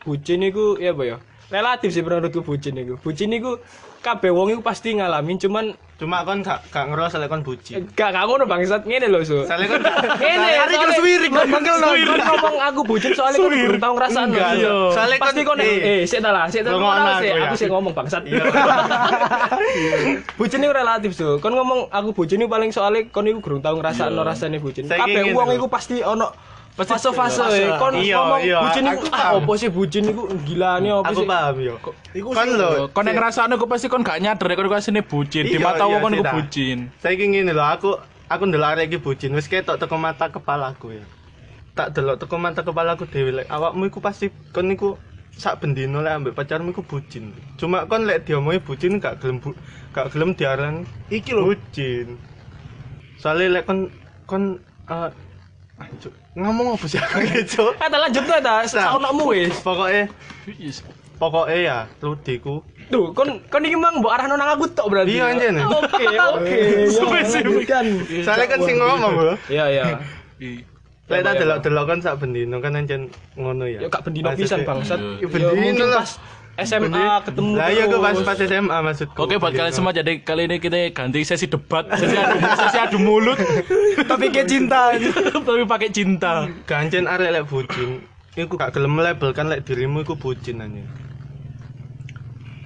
bucin 0.00 0.40
iku 0.40 0.76
ya 0.76 0.90
apa 0.90 1.02
ya? 1.04 1.16
Relatif 1.48 1.90
sih 1.90 2.00
menurutku 2.00 2.40
bucin 2.40 2.76
iku. 2.76 2.94
Bucin 2.96 3.30
iku 3.30 3.58
kabeh 3.98 4.30
wong 4.30 4.50
iku 4.50 4.60
pasti 4.60 4.94
ngalamin 4.94 5.36
cuman 5.36 5.74
cuma 6.00 6.24
kon 6.24 6.40
gak 6.40 6.64
gak 6.72 6.88
ngerasa 6.88 7.20
lek 7.20 7.28
kon 7.28 7.44
bucin 7.44 7.84
gak 7.92 8.16
gak 8.16 8.24
ngono 8.24 8.48
bangsat 8.48 8.88
ngene 8.88 9.12
lho 9.12 9.20
su. 9.20 9.44
soalnya 9.44 9.68
kon 9.68 9.80
Ngene 9.84 10.48
soalnya 10.72 10.96
swiring, 10.96 11.32
kon 11.36 11.48
mangkel. 11.52 11.76
Kon 11.76 12.20
ngomong 12.24 12.56
aku 12.72 12.80
bucin 12.88 13.12
soalnya 13.12 13.36
kon 13.36 13.52
belum 13.52 13.76
tau 13.76 13.92
ngrasakno. 14.00 14.36
Iya. 14.40 14.74
Soalnya 14.96 15.16
kon- 15.20 15.24
pasti 15.28 15.40
kon 15.44 15.58
eh. 15.60 15.76
eh 15.84 16.00
sik 16.08 16.24
ta 16.24 16.30
lah, 16.32 16.48
sik 16.48 16.64
ta 16.64 16.72
aku 16.72 16.80
sik 17.20 17.28
ya. 17.28 17.44
aku 17.44 17.54
sih 17.60 17.68
ngomong 17.68 17.92
bangsat. 17.92 18.22
Iya. 18.24 18.44
bucin 20.40 20.64
itu 20.64 20.72
relatif 20.72 21.10
so 21.12 21.36
kon 21.36 21.52
ngomong 21.52 21.92
aku 21.92 22.16
bucin 22.16 22.40
itu 22.40 22.48
paling 22.48 22.72
soalnya 22.72 23.04
kon 23.12 23.28
itu 23.28 23.44
gurung 23.44 23.60
tau 23.60 23.76
ngrasakno 23.76 24.24
rasane 24.24 24.56
bucin 24.56 24.88
kabeh 24.88 25.36
wong 25.36 25.52
lho. 25.52 25.56
iku 25.60 25.66
pasti 25.68 26.00
ono 26.00 26.32
fase-fase 26.80 27.76
kon 27.76 27.92
Iya, 28.00 28.16
ngomong 28.16 28.40
iya, 28.40 28.58
bucin 28.64 28.84
aku 28.88 29.04
iku 29.04 29.06
ah 29.12 29.30
opo 29.36 29.52
sih 29.60 29.68
bucin 29.68 30.04
iku 30.08 30.22
gilane 30.48 30.88
opo 30.88 31.04
aku 31.12 31.20
sih 31.20 31.28
paham 31.28 31.56
yo 31.60 31.74
Iku 32.16 32.28
kon 32.32 32.48
lho 32.56 32.70
Kon 32.90 33.04
nek 33.04 33.14
ngrasakno 33.14 33.54
pasti 33.68 33.86
kon 33.92 34.00
gak 34.00 34.18
nyadar 34.18 34.48
kon 34.56 34.66
kok 34.66 34.80
asine 34.80 35.02
bucin. 35.04 35.44
Di 35.46 35.56
Iya, 35.56 35.62
mata 35.62 35.84
iya, 35.84 35.92
wong 35.92 36.00
kon 36.00 36.12
sih, 36.12 36.18
ku 36.18 36.24
ta. 36.24 36.32
bucin. 36.34 36.78
Saiki 36.98 37.24
ngene 37.28 37.52
lho, 37.52 37.64
aku 37.64 37.90
aku 38.30 38.42
ndelok 38.48 38.70
arek 38.74 38.84
iki 38.90 38.98
bucin 38.98 39.30
wis 39.36 39.46
ketok 39.46 39.76
teko 39.78 39.96
mata 40.00 40.32
kepalaku 40.32 40.96
ya. 40.98 41.04
Tak 41.76 41.94
delok 41.94 42.16
teko 42.18 42.36
mata 42.40 42.60
kepalaku 42.66 43.04
dhewe 43.06 43.30
lek 43.42 43.46
awakmu 43.46 43.86
iku 43.86 43.98
pasti 44.02 44.32
kon 44.50 44.66
niku 44.66 44.98
sak 45.30 45.62
bendino 45.62 46.02
lek 46.02 46.16
ambek 46.18 46.34
pacarmu 46.34 46.74
iku 46.74 46.82
bucin. 46.82 47.30
Cuma 47.60 47.86
kon 47.86 48.08
lek 48.08 48.26
diomongi 48.26 48.58
bucin 48.58 48.98
gak 48.98 49.22
gelem 49.22 49.38
bu, 49.38 49.54
gak 49.94 50.10
gelem 50.10 50.34
diaran 50.34 50.82
Iki 51.10 51.30
lho 51.36 51.46
bucin. 51.54 52.18
Soale 53.20 53.46
lek 53.52 53.66
kon 53.68 53.90
kon 54.26 54.58
eh 54.90 55.10
Cuk, 55.10 55.29
ngomong 56.36 56.76
apa 56.76 56.84
sih 56.86 56.98
aku 57.02 57.18
Cuk? 57.44 57.72
kata 57.76 57.96
lanjut 57.96 58.22
tuh 58.22 58.38
ta 58.40 58.56
Sa- 58.64 58.94
saunokmu 58.94 59.24
wis 59.32 59.54
Pokoknya 59.60 60.04
pokoknya 61.20 61.56
ya 61.60 61.78
ludiku 62.00 62.64
Duh, 62.90 63.14
kon 63.14 63.38
kon 63.46 63.62
iki 63.62 63.78
mang 63.78 64.02
mbok 64.02 64.10
arahno 64.10 64.34
nang 64.34 64.50
aku 64.58 64.66
tok 64.74 64.90
berarti. 64.90 65.14
Iya, 65.14 65.30
anjen. 65.30 65.62
Oke, 65.62 66.02
oke. 66.34 66.58
Spesifik. 66.90 67.70
Soalnya 68.26 68.46
kan 68.50 68.58
sing 68.66 68.76
ngomong 68.82 69.12
lho. 69.14 69.34
Iya, 69.46 69.64
iya. 69.70 69.84
Lek 71.06 71.22
tak 71.22 71.38
delok-delok 71.38 71.84
kan 71.86 71.98
sak 72.02 72.18
bendino 72.18 72.58
kan 72.58 72.74
ancen 72.74 73.06
ngono 73.38 73.70
ya. 73.70 73.86
Ya 73.86 73.86
gak 73.86 74.02
bendino 74.02 74.34
pisan 74.34 74.66
bangsat. 74.66 74.98
Ya 75.22 75.26
bendino 75.30 75.86
lah. 75.86 76.02
SMA 76.58 77.24
ketemu. 77.24 77.50
Lah 77.56 77.68
iya 77.72 77.84
gue 77.88 78.00
pas 78.00 78.16
pas 78.20 78.36
SMA 78.36 78.78
maksudku. 78.82 79.18
Oke 79.22 79.38
buat 79.40 79.52
kalian 79.54 79.74
semua 79.74 79.92
jadi 79.94 80.20
kali 80.20 80.50
ini 80.50 80.56
kita 80.58 80.92
ganti 80.92 81.24
sesi 81.24 81.46
debat, 81.48 81.86
sesi 81.94 82.16
adu, 82.16 82.36
sesi 82.42 82.78
adu 82.78 82.98
mulut, 83.00 83.38
Tapi 84.04 84.28
kayak 84.28 84.48
cinta. 84.50 84.92
tapi 85.46 85.62
pakai 85.64 85.88
cinta. 85.94 86.50
Gancen 86.66 87.06
arek 87.08 87.30
lek 87.30 87.44
bucin. 87.48 88.04
Iku 88.38 88.54
gak 88.54 88.76
gelem 88.76 88.94
label 88.98 89.30
kan 89.34 89.50
lek 89.50 89.66
dirimu 89.66 90.04
iku 90.06 90.14
bucin 90.14 90.62
anjing. 90.62 90.86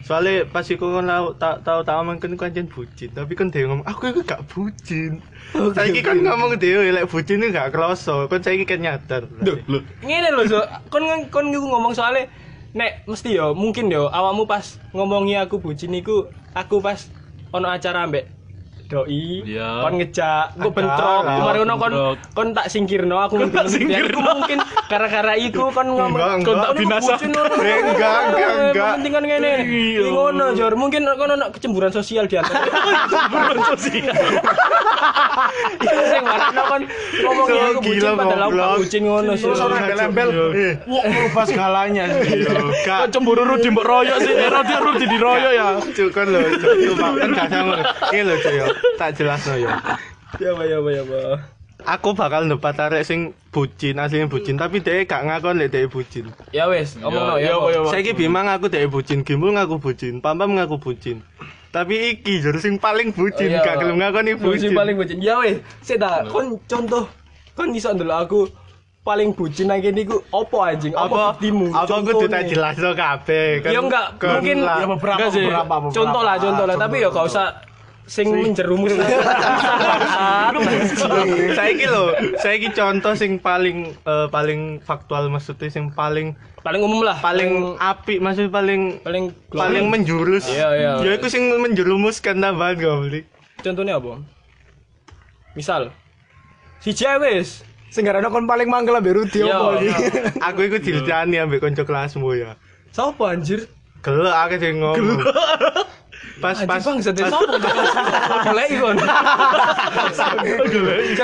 Soalnya 0.05 0.45
pas 0.45 0.69
iku 0.69 1.01
kan 1.01 1.09
tau 1.09 1.33
tau 1.41 1.57
tau 1.65 1.81
tau 1.81 2.05
omong 2.05 2.21
kan 2.21 2.37
anjen 2.37 2.69
bucin, 2.69 3.09
tapi 3.17 3.33
kan 3.33 3.49
dia 3.49 3.65
ngomong 3.65 3.89
aku 3.89 4.13
iku 4.13 4.21
gak 4.21 4.45
bucin. 4.53 5.25
Saiki 5.73 6.05
kan 6.05 6.21
ngomong 6.21 6.61
dhewe 6.61 6.93
lek 6.93 7.09
bucin 7.09 7.41
itu 7.41 7.57
gak 7.57 7.73
kroso, 7.73 8.29
kan 8.29 8.45
saiki 8.45 8.69
kan 8.69 8.85
nyadar. 8.85 9.25
ngene 10.05 10.29
lho 10.37 10.45
so 10.45 10.61
kon 10.93 11.09
kon 11.33 11.49
ngomong 11.49 11.97
soalnya 11.97 12.29
nek 12.75 13.07
mesti 13.11 13.29
yo 13.39 13.55
mungkin 13.55 13.87
yo 13.95 14.11
awakmu 14.11 14.45
pas 14.51 14.67
ngomongi 14.95 15.35
aku 15.39 15.63
bucin 15.63 15.95
iku 15.95 16.27
aku 16.51 16.83
pas 16.83 17.01
ono 17.55 17.71
acara 17.71 18.03
ambek 18.07 18.34
doi. 18.95 19.43
Iya. 19.43 19.83
kon 19.83 19.93
ngejak 19.99 20.45
gue 20.55 20.71
bentrok. 20.71 21.23
Kemarin 21.27 21.61
ono 21.67 21.75
kon 21.77 21.93
kon 22.31 22.49
tak 22.55 22.67
singkirno 22.71 23.17
aku 23.19 23.35
mungkin 23.37 23.55
tak 23.57 23.69
singkirno? 23.69 24.29
mungkin 24.35 24.59
gara-gara 24.87 25.35
iku 25.35 25.69
kon 25.69 25.89
ngomong 25.91 26.41
kon 26.41 26.57
tak 26.57 26.73
binasakan 26.79 27.31
Enggak, 27.35 28.19
enggak, 28.31 28.51
enggak. 28.71 28.93
penting 28.99 29.13
kan 29.13 29.25
ngene. 29.25 29.53
Iki 29.67 30.07
ngono 30.07 30.45
jor. 30.55 30.73
Mungkin 30.75 31.03
kon 31.05 31.31
ono 31.31 31.47
kecemburuan 31.51 31.91
sosial 31.91 32.25
di 32.25 32.39
antara 32.39 32.63
kecemburuan 33.11 33.59
sosial. 33.75 34.15
Itu 35.85 35.97
sing 36.09 36.23
warna 36.25 36.63
kon 36.67 36.83
ngomongnya 37.21 37.63
aku 37.71 37.81
bucin 37.83 38.13
padahal 38.15 38.43
aku 38.45 38.77
bucin 38.81 39.03
ngono 39.05 39.33
sih 39.35 39.47
Terus 39.47 39.61
orang 39.61 39.79
embel-embel, 39.85 40.29
Eh, 40.55 40.73
wah 40.87 41.05
merubah 41.05 41.45
segalanya. 41.47 42.05
Kok 42.85 43.09
cemburu 43.11 43.43
Rudi 43.45 43.69
mbok 43.71 43.85
royok 43.85 44.19
sih, 44.21 44.33
eh 44.33 44.49
Rudi 44.49 44.75
Rudi 44.77 45.05
diroyok 45.07 45.53
ya. 45.53 45.67
Cuk 45.83 46.09
kan 46.11 46.27
lho, 46.29 46.39
cuk 46.59 46.75
cuma 46.85 47.07
kan 47.15 47.29
gak 47.33 47.49
sama. 47.51 47.75
Iki 48.11 48.21
lho 48.23 48.35
cuk 48.39 48.53
tak 48.95 49.11
jelasno 49.15 49.55
yo. 49.57 49.71
ya 50.37 50.49
apa 50.51 50.63
ya 50.63 50.77
apa 50.79 50.91
ya 50.91 51.03
apa 51.03 51.19
Aku 51.85 52.13
bakal 52.13 52.45
nepat 52.45 52.81
arek 52.81 53.05
sing 53.05 53.21
bucin, 53.51 53.99
aslinya 53.99 54.25
bucin, 54.25 54.57
tapi 54.57 54.81
dia 54.81 55.05
gak 55.05 55.21
ngakon 55.23 55.59
lek 55.59 55.69
dia 55.69 55.85
bucin. 55.85 56.33
ya 56.49 56.65
wes 56.65 56.97
ngomong 56.97 57.13
no 57.23 57.35
Ya, 57.37 57.51
ya 57.51 57.55
apa, 57.55 57.69
ya, 57.69 57.79
apa. 57.79 57.89
Saiki 57.91 58.13
Bima 58.15 58.41
ngaku 58.43 58.67
dia 58.69 58.87
bucin, 58.87 59.21
Gimbul 59.21 59.53
ngaku 59.53 59.77
bucin, 59.79 60.17
Pampam 60.17 60.55
ngaku 60.55 60.81
bucin. 60.81 61.21
Tapi 61.69 62.15
iki 62.15 62.41
jare 62.41 62.57
sing 62.57 62.79
paling 62.79 63.11
bucin, 63.11 63.51
Oh, 63.51 63.53
iya. 63.53 63.61
gak 63.61 63.77
gelem 63.79 63.99
ngakoni 63.99 64.33
bucin 64.35 64.71
bucin. 64.71 64.73
paling 64.73 64.97
bucin 64.97 65.19
ya 65.19 65.35
wes 65.37 65.57
saya 65.83 65.99
tak 65.99 66.17
kon 66.31 66.57
contoh 66.63 67.05
kon 67.53 67.69
iso 67.71 67.91
ndelok 67.91 68.19
aku 68.23 68.41
paling 69.03 69.31
bucin 69.31 69.67
nang 69.67 69.79
kene 69.79 70.01
iku 70.01 70.23
opo 70.31 70.63
anjing 70.63 70.95
apa 70.95 71.37
buktimu 71.37 71.69
apa 71.69 71.85
aku 71.85 71.93
Contohnya. 72.09 72.31
tak 72.31 72.43
jelasno 72.49 72.91
kabeh 72.95 73.49
kan 73.61 73.71
Ya 73.71 73.81
enggak, 73.83 74.07
mungkin. 74.17 74.57
Ya 74.63 74.87
beberapa, 74.87 75.17
Enggak 75.19 75.31
sih. 75.31 75.45
beberapa, 75.45 75.75
beberapa. 75.77 75.93
contoh 75.93 76.23
lah 76.23 76.37
contoh 76.39 76.65
lah 76.65 76.77
tapi 76.79 76.97
ya 76.97 77.09
gak 77.11 77.27
usah 77.27 77.47
sing 78.05 78.29
menjerumus. 78.29 78.93
Saiki 81.59 81.87
lho 81.89 82.13
saiki 82.39 82.69
contoh 82.77 83.17
sing 83.17 83.41
paling 83.41 83.97
eh, 83.97 84.27
paling 84.29 84.79
faktual 84.85 85.33
maksudnya 85.33 85.73
sing 85.73 85.91
paling 85.93 86.37
paling 86.61 86.81
umum 86.85 87.05
lah. 87.05 87.17
paling 87.19 87.77
apik 87.81 88.21
maksudnya 88.21 88.53
paling 88.53 89.01
paling 89.01 89.33
paling 89.51 89.89
menjurus. 89.89 90.47
Iya, 90.49 90.69
iya. 90.77 90.93
ya 91.01 91.11
iku 91.17 91.27
sing 91.33 91.49
menjerumuskan 91.49 92.41
tambahan 92.41 92.77
goblok 92.77 93.25
contohnya 93.65 93.97
apa? 93.97 94.21
Misal 95.57 95.91
si 96.85 96.93
wis. 96.93 97.65
Sing 97.89 98.03
garane 98.03 98.27
kon 98.27 98.51
paling 98.51 98.67
mangkel 98.67 98.99
ambek 98.99 99.15
Rudi 99.15 99.47
Iya, 99.47 99.55
opo 99.55 99.79
iki. 99.79 100.05
aku 100.43 100.61
iku 100.67 100.77
dilicani 100.83 101.39
ambek 101.39 101.63
kanca 101.63 101.87
kelasmu 101.87 102.35
ya. 102.35 102.59
Sopo 102.91 103.31
anjir? 103.31 103.71
gelek 104.05 104.37
akeh 104.37 104.59
sing 104.61 104.75
ngomong 104.85 105.17
pas 106.43 106.57
pas 106.67 106.83
bang, 106.83 106.99
jadi 106.99 107.23
sopo 107.31 107.55
Golek 108.45 108.69
ikon. 108.75 108.97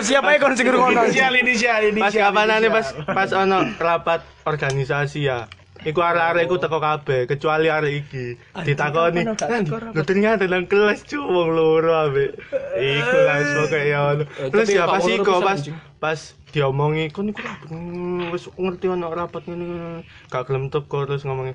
Siapa 0.07 0.29
ae 0.35 0.38
kon 0.38 0.55
sing 0.55 0.67
ngrungokno. 0.71 1.11
Inisial, 1.11 1.35
inisial, 1.35 1.83
pas 1.99 2.14
kapanane 2.14 2.69
pas 2.71 2.87
pas 3.07 3.31
ono 3.35 3.59
rapat 3.79 4.21
organisasi 4.47 5.26
ya 5.26 5.50
Iku 5.81 6.05
arek-arek 6.05 6.45
iku 6.45 6.61
teko 6.61 6.76
kabeh 6.76 7.25
kecuali 7.25 7.73
arek 7.73 8.05
iki. 8.05 8.37
Ditakoni, 8.69 9.25
"Nan, 9.25 9.64
lu 9.97 10.02
ternyata 10.05 10.45
nang 10.45 10.69
kelas 10.69 11.09
cu 11.09 11.25
wong 11.25 11.57
loro 11.57 11.97
ambek." 12.05 12.37
Iku 12.76 13.17
langsung 13.25 13.67
kayak 13.73 13.88
ya. 13.88 13.99
ono. 14.12 14.25
Terus 14.29 14.69
ya 14.69 14.85
pas 14.85 15.05
iku 15.09 15.40
pas 15.40 15.61
pas 15.97 16.21
diomongi 16.52 17.09
kon 17.09 17.33
iku 17.33 17.40
hmm, 17.73 18.35
wis 18.35 18.50
ngerti 18.61 18.93
ono 18.93 19.09
rapat 19.09 19.47
ngene 19.47 20.02
gak 20.29 20.50
gelem 20.50 20.67
teko 20.69 21.07
terus 21.07 21.23
ngomongin 21.23 21.55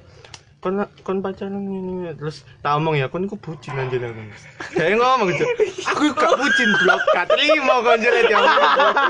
kon 0.65 0.81
kon 1.05 1.21
pacaran 1.21 1.61
ini 1.61 2.09
terus 2.17 2.41
tak 2.65 2.73
omong 2.81 2.97
ya 2.97 3.05
kon 3.05 3.29
iku 3.29 3.37
bucin 3.37 3.77
anjir 3.77 4.01
aku. 4.01 4.17
Kayak 4.73 4.97
ngomong 4.97 5.29
gitu. 5.29 5.45
Aku 5.93 6.09
gak 6.17 6.33
bucin 6.41 6.69
blok 6.81 7.01
gak 7.13 7.29
terima 7.29 7.85
kon 7.85 8.01
jelek 8.01 8.33
ya. 8.33 8.41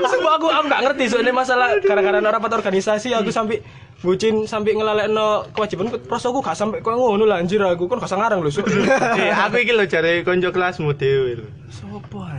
Sumpah 0.04 0.36
aku 0.36 0.52
aku 0.52 0.66
gak 0.68 0.82
ngerti 0.84 1.04
soalnya 1.08 1.32
masalah 1.32 1.80
gara-gara 1.80 2.20
rapat 2.20 2.52
organisasi 2.60 3.16
aku 3.16 3.32
sampai 3.32 3.64
bucin 4.04 4.44
sampai 4.44 4.76
ngelalekno 4.76 5.48
kewajiban 5.56 5.88
prosoku 6.04 6.44
gak 6.44 6.52
sampai 6.52 6.84
koyo 6.84 7.00
ngono 7.00 7.24
lah 7.24 7.40
anjir 7.40 7.64
aku 7.64 7.88
kan 7.88 8.04
gak 8.04 8.12
sangarang 8.12 8.44
lho. 8.44 8.52
Sopo 8.52 8.68
Eh, 9.16 9.32
aku 9.32 9.56
iki 9.64 9.72
lho 9.72 9.88
jare 9.88 10.20
kanca 10.20 10.52
kelasmu 10.52 10.92
dhewe 10.92 11.40
lho. 11.40 11.48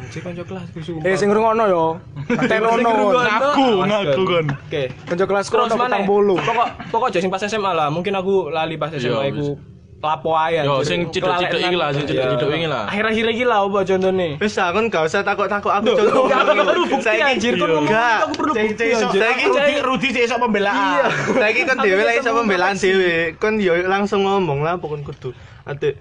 anjir 0.07 0.21
kanca 0.21 0.43
kelasku 0.45 0.77
sumpah. 0.85 1.09
Eh 1.09 1.17
sing 1.17 1.27
ngrungokno 1.33 1.65
yo. 1.67 1.85
Tenono. 2.47 2.91
Ngaku, 3.17 3.67
ngaku 3.83 4.21
kon. 4.23 4.45
Oke. 4.53 4.83
Kanca 5.09 5.25
kelas 5.25 5.45
Terus 5.49 5.67
kono 5.67 5.75
mana? 5.75 5.97
petang 5.97 6.03
bolu. 6.05 6.35
Pokok 6.39 6.67
pokok 6.93 7.07
aja 7.11 7.19
sing 7.19 7.31
pas 7.33 7.41
SMA 7.43 7.71
lah. 7.73 7.87
Mungkin 7.89 8.13
aku 8.15 8.47
lali 8.49 8.77
pas 8.77 8.93
SMA 8.93 9.06
Iya, 9.07 9.31
iku 9.31 9.47
lapo 9.97 10.31
ae. 10.37 10.61
Yo 10.61 10.85
sing 10.85 11.09
ciduk-ciduk 11.09 11.57
iki 11.57 11.73
lah, 11.75 11.89
sing 11.89 12.05
ciduk-ciduk 12.05 12.49
iki 12.53 12.67
lah. 12.69 12.85
Akhir-akhir 12.85 13.25
iki 13.33 13.43
lah 13.49 13.65
apa 13.65 13.79
contohnya? 13.81 14.27
Wis 14.37 14.53
kon 14.55 14.85
gak 14.93 15.03
usah 15.09 15.21
takut-takut 15.25 15.71
aku 15.73 15.89
contoh. 15.97 16.29
Aku 16.29 16.51
perlu 16.53 16.85
bukti 16.85 17.17
anjir. 17.17 17.53
Kon 17.57 17.69
ngomong 17.73 17.97
aku 17.97 18.33
perlu 18.37 18.53
bukti 18.53 18.83
anjir. 18.93 19.19
Saiki 19.19 19.45
Rudi, 19.49 19.75
Rudi 19.81 20.07
cek 20.13 20.25
sok 20.29 20.39
pembelaan. 20.45 21.09
Saiki 21.33 21.61
kon 21.65 21.77
dhewe 21.81 22.01
lek 22.05 22.15
iso 22.21 22.29
pembelaan 22.31 22.75
dhewe. 22.77 23.13
Kon 23.41 23.53
yo 23.57 23.73
langsung 23.89 24.21
ngomong 24.23 24.61
lah 24.61 24.77
pokon 24.77 25.01
kudu. 25.01 25.33
Ate 25.65 25.97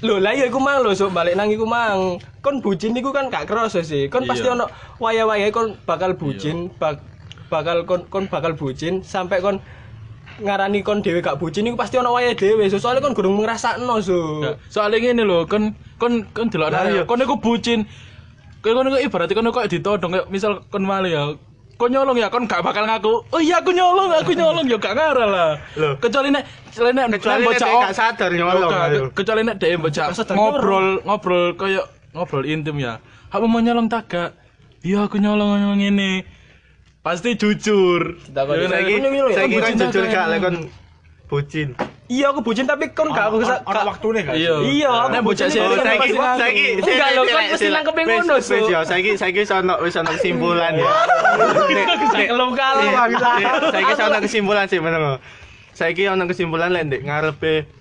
Lho 0.00 0.16
lah 0.16 0.32
iya 0.32 0.48
iku 0.48 0.56
mang 0.56 0.80
lho 0.80 0.96
sok 0.96 1.12
balik 1.12 1.36
nang 1.36 1.52
iku 1.52 1.68
mang. 1.68 2.16
Kon 2.40 2.64
bucin 2.64 2.96
iku 2.96 3.12
kan 3.12 3.28
gak 3.28 3.44
kerasa 3.44 3.84
sih. 3.84 4.08
Kon 4.08 4.24
pasti 4.24 4.48
Iya. 4.48 4.56
ono 4.56 4.64
waya-waya 4.96 5.52
kon 5.52 5.76
bakal 5.84 6.16
bucin, 6.16 6.72
bak- 6.80 7.04
bakal 7.52 7.84
kon 7.84 8.08
kon 8.08 8.24
bakal 8.30 8.56
bucin 8.56 9.04
sampai 9.04 9.44
kon 9.44 9.60
ngarani 10.40 10.80
kon 10.80 11.04
dhewe 11.04 11.20
gak 11.20 11.36
bucin 11.36 11.68
iku 11.68 11.76
pasti 11.76 12.00
ono 12.00 12.16
waya 12.16 12.32
dhewe. 12.34 12.66
So, 12.72 12.80
soalnya 12.80 13.04
kon 13.04 13.14
gurung 13.14 13.38
ngrasakno 13.40 14.00
so. 14.00 14.42
Ya, 14.42 14.52
Soalnya 14.72 14.98
ngene 15.00 15.22
lho, 15.28 15.44
kon 15.44 15.76
kon 16.00 16.26
kon 16.32 16.48
delok 16.48 16.72
arek, 16.72 17.04
kon 17.04 17.20
iku 17.20 17.36
bucin. 17.36 17.86
Kon 18.64 18.76
kon 18.76 18.88
iku 18.88 18.98
ibaratnya 19.00 19.36
kon 19.36 19.52
kok 19.52 19.68
ditodong 19.68 20.10
kayak 20.16 20.26
misal 20.32 20.64
kon 20.72 20.84
male 20.84 21.08
ya. 21.12 21.22
Kon 21.80 21.88
nyolong 21.92 22.20
ya, 22.20 22.28
kon 22.28 22.44
gak 22.44 22.60
bakal 22.60 22.84
ngaku. 22.84 23.24
Oh 23.32 23.40
iya 23.40 23.64
aku 23.64 23.72
nyolong, 23.72 24.12
aku 24.12 24.36
nyolong 24.36 24.68
ya 24.68 24.76
gak 24.76 24.96
ngarah 24.96 25.28
lah. 25.28 25.50
Loh. 25.80 25.96
Kecuali 25.96 26.28
nek 26.28 26.44
kecuali 26.68 26.92
nek 26.92 27.06
Kecuali 27.16 27.44
nek 27.44 27.60
gak 27.60 27.96
sadar 27.96 28.30
nyolong. 28.32 28.70
Kecuali 29.16 29.40
nek 29.44 29.56
dia 29.56 29.76
bocah 29.80 30.06
ngobrol 30.36 31.00
ngobrol 31.08 31.44
kayak 31.56 31.88
ngobrol 32.12 32.44
intim 32.44 32.76
ya. 32.80 33.00
Aku 33.32 33.48
mau 33.48 33.64
nyolong 33.64 33.88
tak 33.88 34.12
gak? 34.12 34.30
Iya 34.84 35.08
aku 35.08 35.16
nyolong 35.20 35.56
nyolong 35.60 35.80
ini. 35.80 36.39
Pasti 37.00 37.32
jujur. 37.32 38.20
Ya, 38.28 38.44
saiki 38.68 38.92
Kon 39.00 39.08
ya? 39.08 39.24
saiki 39.32 39.56
Kon 39.56 39.64
kan 39.64 39.72
bucin 39.72 39.76
jujur 39.88 40.04
gak 40.04 40.12
kan? 40.12 40.26
lek 40.28 40.40
kon 40.44 40.56
bucin. 41.32 41.68
Iya 42.10 42.26
aku 42.28 42.40
bucin 42.44 42.64
tapi 42.68 42.92
kon 42.92 43.08
gak 43.08 43.32
aku 43.32 43.40
Orang 43.40 43.64
gak 43.64 43.86
waktunya 43.88 44.20
kan? 44.28 44.34
Iya. 44.36 44.54
Iya, 44.60 44.90
aku 44.92 45.08
Nek 45.16 45.22
bocah 45.24 45.46
bucin 45.48 45.64
sih 45.64 45.80
saiki 45.80 46.10
saiki 46.12 46.64
Enggak 46.84 47.08
lho, 47.16 47.22
kan 47.24 47.44
mesti 47.48 47.68
nangkep 47.72 47.94
yang 47.96 48.06
ngono. 48.20 48.34
Wis 48.36 48.50
yo 48.52 48.80
saiki 48.84 49.10
saiki 49.16 49.38
wis 49.48 49.52
ono 49.54 49.74
wis 49.80 49.96
ono 49.96 50.10
kesimpulan 50.12 50.72
ya. 50.76 50.84
Kelem 52.12 52.50
Iya, 52.52 53.02
iya, 53.08 53.52
Saiki 53.72 53.92
ono 53.96 54.18
kesimpulan 54.20 54.64
sih 54.68 54.78
meneng. 54.84 55.04
Saiki 55.72 56.02
ono 56.04 56.22
kesimpulan 56.28 56.68
lek 56.68 56.82
ndek 56.84 57.00
ngarepe 57.08 57.79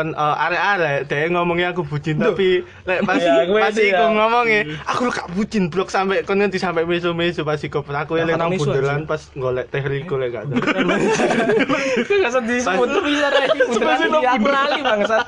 pen 0.00 0.16
eh, 0.16 0.44
arek-arek 0.48 0.98
dhek 1.12 1.28
ngomongnya 1.36 1.76
aku 1.76 1.84
bucin 1.84 2.16
tapi 2.16 2.64
lek 2.88 3.04
pas 3.04 3.20
gue 3.20 3.60
pas 3.60 3.76
iku 3.76 4.04
ya. 4.04 4.08
ngomongnya 4.08 4.60
aku 4.88 5.00
lu 5.04 5.12
gak 5.12 5.28
bucin 5.36 5.68
blok 5.68 5.92
sampai 5.92 6.24
kon 6.24 6.40
nanti 6.40 6.56
sampai 6.56 6.88
mesu-mesu 6.88 7.44
pas 7.44 7.60
iku 7.60 7.84
aku 7.84 8.20
Ya, 8.20 8.28
eling 8.28 8.36
kata 8.36 8.44
nang 8.44 8.60
bundelan 8.60 9.00
pas 9.08 9.22
golek 9.32 9.66
teh 9.72 9.80
riku 9.80 10.14
lek 10.20 10.28
gak 10.36 10.44
ada. 10.44 10.54
Gak 12.30 12.42
disebut 12.44 12.86
tuh 12.92 13.02
bisa 13.04 13.28
lagi 13.32 13.58
beneran 13.64 14.08
di 14.12 14.26
aku 14.28 14.48
lali 14.48 14.80
bangsat. 14.84 15.20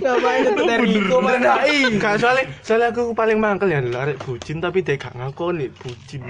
Ngapain 0.00 0.42
itu 0.48 0.62
dari 0.64 0.88
itu 0.96 1.16
mana? 1.20 1.52
Gak 2.00 2.14
soalnya 2.20 2.44
soalnya 2.64 2.88
aku 2.96 3.12
paling 3.12 3.38
mangkel 3.40 3.68
ya 3.68 3.80
arek 3.84 4.16
bucin 4.24 4.64
tapi 4.64 4.80
dhek 4.80 5.04
gak 5.04 5.14
ngakoni 5.16 5.68
bucin. 5.76 6.22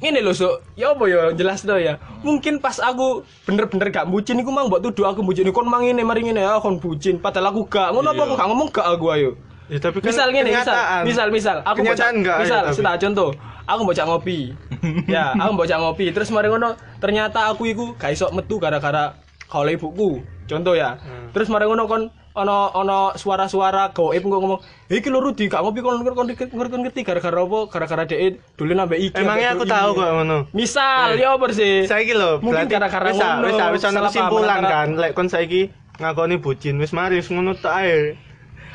Ngene 0.00 0.24
lho, 0.24 0.32
Sok. 0.32 0.64
Ya 0.74 0.96
apa 0.96 1.04
ya? 1.04 1.30
Jelas 1.36 1.60
to 1.60 1.76
ya. 1.76 2.00
Mungkin 2.24 2.56
pas 2.56 2.80
aku 2.80 3.20
bener-bener 3.44 3.92
gak 3.92 4.08
bucin 4.08 4.40
iku 4.40 4.48
mang 4.48 4.72
mbok 4.72 4.80
tuduh 4.80 5.04
aku 5.04 5.20
bucin. 5.20 5.44
Kon 5.52 5.68
mang 5.68 5.84
ngene 5.84 6.00
mari 6.00 6.24
ngene. 6.24 6.40
Ya 6.40 6.56
kon 6.56 6.80
bucin. 6.80 7.20
Padahal 7.20 7.52
aku 7.52 7.68
gak. 7.68 7.92
Ngono 7.92 8.10
apa 8.10 8.22
aku 8.24 8.34
gak 8.34 8.48
ngomong? 8.48 8.68
Gak 8.72 8.86
aku 8.88 9.06
ayo. 9.12 9.30
Ya 9.70 9.78
tapi 9.78 10.02
kan 10.02 10.10
Misal 10.10 10.34
ngene, 10.34 10.50
misal, 10.50 10.74
misal, 11.06 11.26
misal, 11.30 11.56
aku 11.62 11.86
Kenyataan 11.86 12.18
enggak, 12.18 12.42
misal, 12.42 12.60
ayo, 12.66 12.74
tapi. 12.74 12.82
tak 12.82 12.96
contoh, 13.06 13.30
aku 13.70 13.80
bocah 13.86 14.02
ngopi, 14.02 14.38
ya, 15.14 15.30
aku 15.30 15.52
bocah 15.54 15.78
ngopi, 15.78 16.10
terus 16.10 16.26
mari 16.34 16.50
ngono, 16.50 16.74
ternyata 16.98 17.46
aku 17.46 17.70
iku 17.70 17.94
gak 17.94 18.10
iso 18.10 18.26
metu 18.34 18.58
gara-gara 18.58 19.14
kalau 19.46 19.70
ibuku, 19.70 20.26
contoh 20.50 20.74
ya, 20.74 20.98
Hmm. 20.98 21.30
terus 21.30 21.46
mari 21.46 21.70
ngono 21.70 21.86
kon, 21.86 22.10
ono 22.30 22.70
ono 22.70 22.98
suara-suara 23.18 23.90
gaib 23.90 24.22
kok 24.22 24.38
ngomong, 24.38 24.60
iki 24.86 25.10
lho 25.10 25.18
Rudi 25.18 25.50
gak 25.50 25.66
ngopi 25.66 25.82
kon 25.82 25.98
kon 26.06 26.30
ngerti 26.30 26.54
ngerti 26.54 27.00
gara-gara 27.02 27.42
apa, 27.42 27.58
gara-gara 27.66 28.02
dhek 28.06 28.38
dulu 28.54 28.72
nambah 28.72 28.94
iki. 28.94 29.18
Emangnya 29.18 29.58
aku 29.58 29.66
tahu 29.66 29.98
kok 29.98 30.08
ngono. 30.14 30.38
Misal, 30.54 31.18
ya 31.18 31.34
apa 31.34 31.50
sih? 31.50 31.90
Saiki 31.90 32.14
lho, 32.14 32.38
Mungkin 32.38 32.70
gara-gara 32.70 33.10
ngono, 33.10 33.50
wis 33.50 33.82
wis 33.82 33.82
kesimpulan 33.82 34.62
kan, 34.62 34.88
lek 34.94 35.18
kon 35.18 35.26
saiki 35.26 35.74
ngakoni 35.98 36.38
bucin 36.38 36.78
wis 36.78 36.94
mari 36.94 37.18
wis 37.18 37.28
ngono 37.28 37.58
ae. 37.66 38.14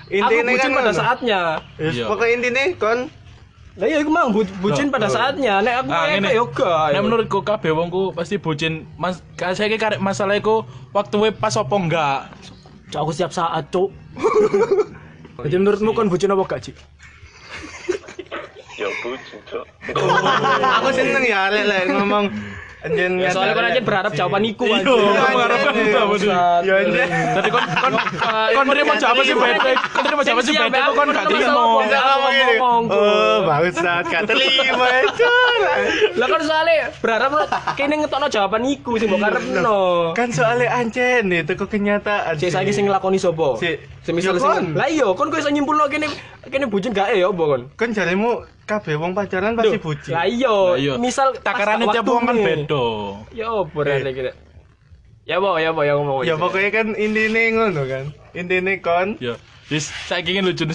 Aku 0.06 0.14
Intine 0.14 0.52
bucin 0.54 0.70
kan 0.70 0.78
pada 0.78 0.92
saatnya. 0.94 1.42
Wis 1.82 1.98
Iya. 1.98 2.06
pokoke 2.06 2.30
intine 2.30 2.78
kon 2.78 3.10
Lah 3.76 3.92
iya 3.92 4.00
iku 4.00 4.08
mang 4.08 4.32
bu- 4.32 4.48
bucin 4.64 4.88
pada 4.88 5.12
saatnya. 5.12 5.60
Nek 5.60 5.84
aku 5.84 5.90
Ah, 5.92 6.08
kayak 6.08 6.24
ngene. 6.24 6.32
yo 6.32 6.48
gak. 6.48 6.96
Nek 6.96 7.02
menurutku 7.04 7.40
kabeh 7.44 7.76
wong 7.76 7.92
ku 7.92 8.16
pasti 8.16 8.40
bucin. 8.40 8.88
Mas 8.96 9.20
saya 9.36 9.68
karek 9.76 10.00
masalah 10.00 10.40
iku 10.40 10.64
waktu 10.96 11.16
we 11.20 11.30
pas 11.36 11.52
apa 11.60 11.76
enggak. 11.76 12.20
Cuk, 12.94 13.00
aku 13.02 13.12
siap 13.14 13.32
saat, 13.34 13.66
cuk. 13.74 13.90
Jadi 15.46 15.56
menurutmu 15.58 15.92
kon 15.92 16.08
bucin 16.08 16.32
apa 16.32 16.44
gak, 16.48 16.62
Cik? 16.70 16.76
Ya 18.76 18.90
bucin, 19.04 19.40
Cok. 19.48 19.66
aku 20.82 20.90
seneng 20.92 21.24
ya 21.24 21.48
lek 21.54 21.88
ngomong 21.92 22.26
anjen 22.86 23.12
Ya, 23.18 23.30
soalnya 23.30 23.54
kan 23.54 23.66
aja 23.68 23.82
berharap 23.82 24.12
jawaban 24.14 24.44
iku 24.44 24.64
Iya, 24.66 24.78
aja. 24.78 24.94
itu 25.74 25.98
apa 25.98 26.16
sih? 26.16 26.30
Ya 26.62 26.74
anjen. 26.78 27.08
Tadi 27.34 27.50
kon 27.50 27.64
kon 27.66 27.94
kon 28.54 28.66
terima 28.68 28.94
jawaban 28.96 29.24
sih 29.24 29.36
bete. 29.36 29.72
Kon 29.90 30.04
terima 30.04 30.22
jawaban 30.22 30.44
sih 30.44 30.54
bete 30.54 30.78
kok 30.78 30.94
kon 30.94 31.08
gak 31.10 31.26
terima. 31.26 31.52
Ngomong. 32.56 32.84
Oh, 32.88 33.38
bangsat, 33.44 34.04
gak 34.06 34.24
terima 34.26 34.88
cur. 35.12 35.62
Lah 36.16 36.28
kan 36.28 36.42
soalnya 36.42 36.76
berharap 36.96 37.32
kene 37.74 37.94
ngetokno 37.98 38.28
jawaban 38.28 38.64
iku 38.66 38.92
sing 38.96 39.08
mbok 39.08 39.20
karepno. 39.22 39.80
Kan 40.14 40.30
soalnya 40.30 40.70
anjen 40.72 41.26
itu 41.28 41.52
kok 41.52 41.68
kenyataan. 41.68 42.38
Sik 42.38 42.52
saiki 42.52 42.72
sing 42.72 42.86
nglakoni 42.86 43.18
sapa? 43.18 43.58
Si- 43.58 43.80
Semisal 44.02 44.38
Ya, 44.38 44.62
sing. 44.62 44.78
Lah 44.78 44.86
iya, 44.86 45.08
kon 45.10 45.28
kowe 45.28 45.40
iso 45.40 45.50
nyimpulno 45.50 45.90
kene 45.90 46.06
kene 46.46 46.70
bucin 46.70 46.94
gak 46.94 47.10
ya 47.10 47.26
apa 47.26 47.44
kon? 47.44 47.62
Kan 47.74 47.90
jarimu 47.90 48.46
kabeh 48.66 48.98
wong 48.98 49.14
pacaran 49.14 49.54
pasti 49.54 49.78
bucin. 49.78 50.14
Lah 50.18 50.26
iya, 50.26 50.58
iya. 50.82 50.94
misal 50.98 51.38
Takarane 51.38 51.86
tiap 51.94 52.06
wong 52.10 52.26
kan 52.26 52.36
beda. 52.36 52.86
Ya 53.32 53.48
apa 53.54 53.78
rene 53.86 54.12
kira. 54.12 54.32
Ya 55.26 55.42
apa, 55.42 55.58
ya 55.58 55.74
apa 55.74 55.82
yang 55.86 56.06
ngomong. 56.06 56.22
Ya 56.26 56.36
pokoknya 56.38 56.70
kan 56.74 56.88
intine 56.98 57.54
ngono 57.54 57.82
kan. 57.86 58.06
Intine 58.38 58.82
kon 58.82 59.18
Ya, 59.22 59.38
wis 59.70 59.90
saiki 60.10 60.38
ingin 60.38 60.46
lucu. 60.50 60.66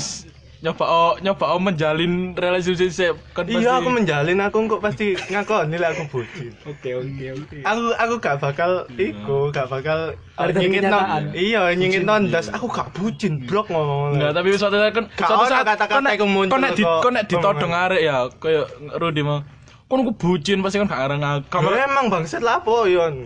Nyoba 0.60 0.84
oh, 0.84 1.12
nyoba 1.24 1.56
oh 1.56 1.60
menjalin 1.60 2.36
relasi 2.36 2.76
kan 2.76 3.48
pasti. 3.48 3.64
Iya 3.64 3.80
aku 3.80 3.88
menjalin 3.88 4.38
aku 4.44 4.56
kok 4.68 4.82
pasti 4.84 5.16
ngakoni 5.32 5.76
lek 5.80 5.96
aku 5.96 6.04
bucin. 6.12 6.52
Oke, 6.68 7.00
oke, 7.00 7.26
oke. 7.32 7.56
Aku 7.64 7.82
aku 7.96 8.14
gak 8.20 8.36
bakal 8.44 8.84
iku, 9.00 9.48
gak 9.48 9.72
bakal 9.72 10.12
Ada 10.36 10.52
nyingit 10.56 10.84
non. 10.88 11.32
Iya, 11.32 11.72
nyingit 11.72 12.04
nondas. 12.04 12.52
Aku 12.52 12.68
gak 12.68 12.92
bucin, 12.92 13.44
blok 13.48 13.72
ngomong. 13.72 14.20
Enggak, 14.20 14.36
tapi 14.36 14.46
suatu 14.56 14.76
saat 14.76 14.92
kan 14.92 15.04
Gak 15.16 15.28
suatu 15.28 15.44
saat 15.48 15.64
kata-kata 15.64 16.08
iku 16.12 16.26
muncul 16.28 16.60
di 16.76 16.84
kok. 16.84 17.00
kon 17.04 17.12
nek 17.16 17.24
ditodong 17.28 17.72
arek 17.72 18.00
ya 18.04 18.16
kayak 18.36 18.66
Rudi 19.00 19.24
mau. 19.24 19.40
Kon 19.88 20.04
ku 20.04 20.12
bucin 20.12 20.60
pasti 20.60 20.76
kan 20.76 20.92
gak 20.92 21.00
ngarang 21.00 21.20
aku. 21.24 21.44
Kamu 21.56 21.72
emang 21.72 22.06
bangsat 22.12 22.44
lapo 22.44 22.84
yon. 22.84 23.24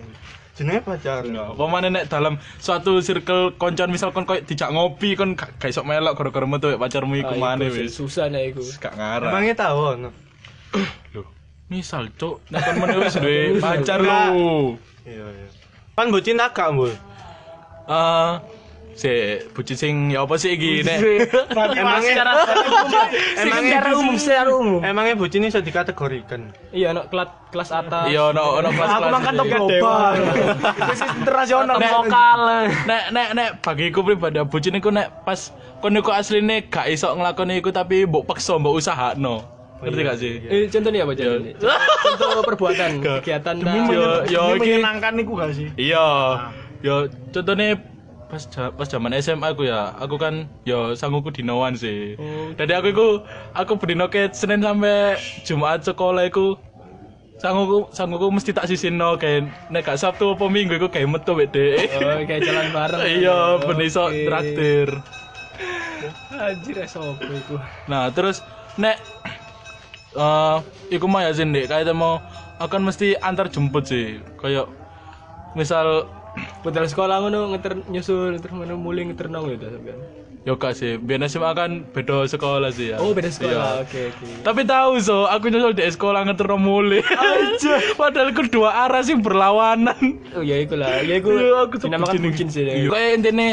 Jenenge 0.55 0.87
pacaran. 0.87 1.35
Pemane 1.59 1.89
nek 1.91 2.07
dalam 2.07 2.39
suatu 2.63 3.03
circle 3.03 3.59
koncon 3.59 3.91
misal 3.91 4.15
kon 4.15 4.23
koyo 4.23 4.47
dijak 4.47 4.71
ngopi 4.71 5.19
kon 5.19 5.35
gak 5.35 5.59
iso 5.67 5.83
melok 5.83 6.15
gara-gara 6.15 6.47
metu 6.47 6.71
pacarmu 6.79 7.19
iku 7.19 7.35
maneh 7.35 7.75
wis. 7.75 7.99
Susah 7.99 8.31
nih 8.31 8.55
iku. 8.55 8.63
Gak 8.79 8.95
ngarang. 8.95 9.35
Emangnya 9.35 9.55
tahu 9.67 9.81
ono. 9.99 10.11
Loh, 11.15 11.27
misal 11.67 12.07
cuk 12.15 12.39
nek 12.55 12.63
kon 12.63 12.75
meneh 12.79 12.97
wis 13.03 13.15
duwe 13.19 13.59
pacar 13.59 13.99
lho. 13.99 14.79
Iya, 15.03 15.27
iya. 15.27 15.49
Kan 15.95 16.11
tak 16.11 16.51
gak, 16.55 16.69
Mbul? 16.75 16.91
Eh 17.85 18.33
si 18.95 19.11
bucin 19.51 19.75
sing 19.75 19.95
ya 20.09 20.23
apa 20.23 20.35
sih 20.35 20.55
iki 20.55 20.81
nek 20.81 20.99
Emangnya 21.75 22.07
Emang 23.37 23.61
secara 23.61 23.91
umum, 23.93 24.15
secara 24.23 24.51
umum. 24.51 24.81
emangnya 24.81 25.15
bucin 25.15 25.43
iso 25.43 25.59
dikategorikan. 25.59 26.55
Iya, 26.71 26.91
no, 26.91 27.05
kelas 27.05 27.29
kelas 27.51 27.71
atas. 27.71 28.07
iya 28.07 28.31
ono 28.31 28.59
ono 28.59 28.69
kelas 28.69 28.89
Aku 28.93 29.09
makan 29.09 29.33
top 29.35 29.47
global. 29.49 30.13
Wis 30.91 31.01
internasional 31.03 31.77
lokal. 31.77 32.41
nek 32.85 33.03
nek 33.11 33.29
nek 33.33 33.49
bagiku 33.61 34.01
pribadi 34.01 34.39
bucin 34.45 34.75
iku 34.75 34.89
nek 34.89 35.23
pas 35.23 35.51
kon 35.79 35.93
iku 35.93 36.11
asline 36.11 36.67
gak 36.67 36.87
iso 36.87 37.11
nglakoni 37.11 37.59
iku 37.59 37.69
tapi 37.69 38.05
mbok 38.05 38.25
paksa 38.25 38.57
mbok 38.57 38.79
usahakno. 38.79 39.43
Ngerti 39.77 40.01
gak 40.01 40.17
sih? 40.17 40.33
Eh, 40.41 40.65
contohnya 40.67 41.03
apa 41.03 41.13
contohnya? 41.13 41.53
Contoh 42.17 42.43
perbuatan, 42.43 42.91
kegiatan 43.03 43.55
dan 43.59 43.85
Yo 43.85 44.07
yo 44.25 44.43
Ini 44.49 44.57
iki 44.57 44.71
menyenangkan 44.73 45.13
niku 45.13 45.33
gak 45.35 45.53
sih? 45.53 45.69
iya. 45.77 46.07
Yo 46.81 47.05
contohnya 47.29 47.77
pas 48.29 48.43
pas 48.75 48.89
zaman 48.89 49.13
SMA 49.21 49.53
aku 49.53 49.69
ya, 49.69 49.93
aku 50.01 50.17
kan 50.17 50.49
yo 50.65 50.97
sanggupku 50.97 51.31
dinoan 51.31 51.77
sih. 51.77 52.17
Jadi 52.57 52.73
aku 52.73 52.87
iku 52.91 53.09
aku 53.53 53.77
berdino 53.77 54.09
ke 54.09 54.33
Senin 54.33 54.65
sampai 54.65 55.21
Jumat 55.45 55.85
sekolah 55.85 56.27
iku 56.29 56.57
sanggupku 57.39 57.93
sanggupku 57.93 58.29
mesti 58.33 58.51
tak 58.57 58.71
sisino 58.71 59.21
kayak 59.21 59.53
nek 59.69 59.85
gak 59.85 60.01
Sabtu 60.01 60.33
apa 60.33 60.47
Minggu 60.49 60.81
iku 60.81 60.89
kayak 60.89 61.11
metu 61.11 61.37
wek 61.37 61.53
dhek. 61.53 61.93
Oh, 62.01 62.19
kayak 62.25 62.43
jalan 62.47 62.67
bareng. 62.73 63.01
Iya, 63.21 63.39
ben 63.61 63.81
iso 63.85 64.09
Oke. 64.09 64.25
traktir. 64.25 64.89
Anjir, 66.35 66.77
sopo 66.89 67.31
iku. 67.31 67.57
Nah, 67.87 68.11
terus 68.11 68.41
nek 68.81 68.97
eh 70.15 70.57
iku 70.95 71.07
mah 71.11 71.27
ya 71.27 71.31
sih 71.35 71.45
kayak 71.45 71.91
mau 71.95 72.23
akan 72.63 72.81
mesti 72.89 73.19
antar 73.19 73.51
jemput 73.51 73.85
sih. 73.87 74.23
Kayak 74.41 74.71
misal 75.59 76.09
Budal 76.65 76.89
sekolah 76.89 77.21
ngono 77.23 77.55
ngeter 77.55 77.87
nyusul 77.87 78.41
terus 78.41 78.55
mana 78.57 78.75
mulai 78.75 79.07
ngeter 79.07 79.29
nang 79.31 79.47
gitu 79.47 79.69
sampean. 79.69 80.01
yo 80.45 80.61
gak 80.61 80.77
sih, 80.77 81.01
biar 81.01 81.25
SMA 81.25 81.57
kan 81.57 81.89
beda 81.89 82.29
sekolah 82.29 82.69
sih 82.69 82.93
ya. 82.93 83.01
Oh, 83.01 83.17
beda 83.17 83.33
sekolah. 83.33 83.81
Iya. 83.81 83.89
Oke, 83.89 84.01
oke. 84.13 84.45
Tapi 84.45 84.61
tahu 84.69 85.01
so, 85.01 85.25
aku 85.25 85.49
nyusul 85.49 85.73
di 85.73 85.89
sekolah 85.89 86.21
ngeterno 86.29 86.61
mulai. 86.61 87.01
Aja. 87.01 87.81
Padahal 88.01 88.37
kedua 88.37 88.85
arah 88.85 89.01
sih 89.01 89.17
berlawanan. 89.17 90.21
Oh, 90.37 90.45
ya 90.45 90.61
iku 90.61 90.77
lah. 90.77 91.01
Ya 91.01 91.17
iku 91.17 91.33
Iya, 91.33 91.65
aku 91.65 91.81
tuh 91.81 91.89
dinamakan 91.89 92.21
bucin 92.21 92.23
bucin 92.29 92.47
sih. 92.53 92.61
Iya. 92.61 92.93
Kayak 92.93 93.11
intinya 93.25 93.49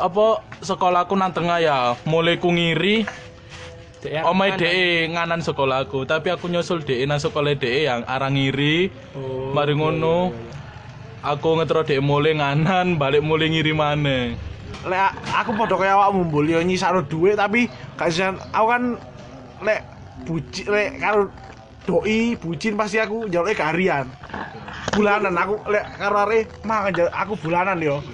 apa 0.00 0.26
sekolahku 0.64 1.12
nang 1.12 1.36
tengah 1.36 1.60
ya, 1.60 1.92
mulai 2.08 2.40
ku 2.40 2.48
ngiri 2.48 3.04
Ya, 4.04 4.20
Omai? 4.28 4.60
DE 4.60 5.08
nganan 5.08 5.40
sekolahku, 5.40 6.04
tapi 6.04 6.28
aku 6.28 6.52
nyusul 6.52 6.84
DE 6.84 7.08
nang 7.08 7.16
sekolah 7.16 7.56
DE 7.56 7.88
yang 7.88 8.04
arah 8.04 8.28
ngiri. 8.28 8.92
Oh, 9.16 9.56
Mari 9.56 9.72
ngono. 9.72 10.28
Aku 11.24 11.56
ngetro 11.56 11.80
DE 11.80 12.04
mulai 12.04 12.36
nganan, 12.36 13.00
balik 13.00 13.24
mulai 13.24 13.48
ngiri 13.48 13.72
maneh. 13.72 14.36
Lek 14.84 15.12
aku 15.32 15.56
padha 15.56 15.80
kaya 15.80 15.96
awakmu 15.96 16.28
mbul 16.28 16.44
yo 16.44 16.60
nyisano 16.60 17.00
dhuwit 17.00 17.40
tapi 17.40 17.64
gak 17.96 18.12
sisan 18.12 18.36
aku 18.52 18.66
kan 18.68 18.82
lek 19.64 19.80
buci 20.28 20.68
lek 20.68 21.00
karo 21.00 21.32
doi 21.88 22.36
bucin 22.36 22.76
pasti 22.76 23.00
aku 23.00 23.24
njaluke 23.32 23.56
harian. 23.56 24.04
Bulanan 24.92 25.32
aku 25.32 25.64
lek 25.72 25.96
karo 25.96 26.28
are 26.28 26.44
mah 26.68 26.92
njal- 26.92 27.08
aku 27.16 27.32
bulanan 27.40 27.80
yo. 27.80 28.04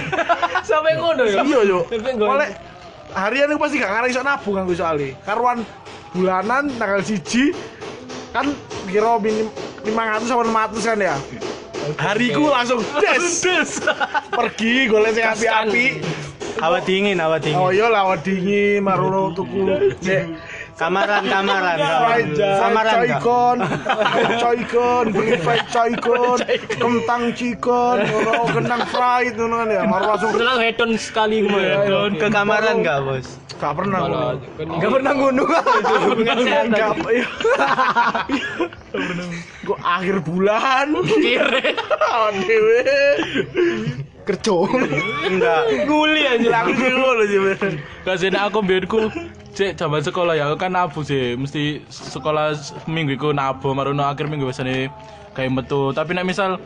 Sampai 0.68 0.96
ngono 0.96 1.28
ya. 1.28 1.44
Iya 1.44 1.60
yo. 1.68 1.84
Tapi 1.84 2.16
Oleh 2.16 2.48
harian 3.12 3.52
itu 3.52 3.60
pasti 3.60 3.76
gak 3.76 3.92
ngarang 3.92 4.08
iso 4.08 4.22
nabung 4.24 4.56
aku 4.56 4.72
soalnya. 4.72 5.12
Karuan 5.28 5.60
bulanan 6.16 6.72
tanggal 6.80 7.04
siji 7.04 7.52
kan 8.32 8.48
kira 8.88 9.20
minim 9.20 9.52
500 9.84 10.24
sama 10.24 10.48
600 10.72 10.80
kan 10.88 10.98
ya. 11.04 11.16
Hariku 12.00 12.48
langsung 12.48 12.80
des. 13.00 13.80
Pergi 14.32 14.88
golek 14.88 15.12
sing 15.16 15.26
api-api. 15.26 15.86
Hawa 16.62 16.78
dingin, 16.80 17.18
hawa 17.18 17.36
dingin. 17.42 17.58
Oh 17.60 17.70
iya 17.74 17.90
lawan 17.90 18.18
dingin 18.22 18.80
marono 18.80 19.34
tuku 19.34 19.92
sik 20.00 20.32
Kamaran, 20.74 21.22
kamaran, 21.30 21.78
kamaran. 22.34 22.98
Coikon, 23.06 23.58
coikon, 24.42 25.04
beli 25.14 25.38
fried 25.38 25.66
coikon, 25.70 26.38
kentang 26.66 27.30
chicken, 27.30 28.02
ngono 28.02 28.50
kentang 28.50 28.82
fried 28.90 29.38
ngono 29.38 29.62
kan 29.62 29.70
ya, 29.70 29.86
maru 29.86 30.04
langsung 30.10 30.34
Setelah 30.34 30.58
hedon 30.58 30.90
sekali 30.98 31.46
gue 31.46 31.62
ya. 31.62 31.86
Don 31.86 32.18
ke 32.18 32.26
kamaran 32.26 32.82
enggak, 32.82 33.06
Bos? 33.06 33.38
Gak 33.60 33.74
pernah 33.76 33.98
ngono. 34.04 34.18
Enggak 34.58 34.90
pernah 34.90 35.12
ngono. 35.14 35.44
Enggak, 36.18 36.94
iya. 37.10 37.26
Kok 39.64 39.80
akhir 39.80 40.16
bulan 40.22 40.86
kire 41.06 41.74
dewe 42.46 42.80
Kerja. 44.24 44.56
Enggak. 45.28 45.60
Nguli 45.84 46.22
aja. 46.24 46.48
langsung 46.48 46.94
ngono 46.96 47.22
sih. 47.28 47.40
Kasih 48.04 48.30
aku 48.32 48.58
biarku 48.64 49.00
cek 49.54 49.78
zaman 49.78 50.02
sekolah 50.02 50.34
ya 50.34 50.50
kan 50.58 50.74
nabung 50.74 51.06
sih 51.06 51.38
mesti 51.38 51.86
sekolah 51.86 52.58
minggu 52.90 53.14
iku 53.14 53.30
nabung 53.30 53.78
marono 53.78 54.02
akhir 54.02 54.26
minggu 54.26 54.50
biasanya 54.50 54.90
kayak 55.30 55.54
metu 55.54 55.94
tapi 55.94 56.10
nek 56.10 56.26
misal 56.26 56.58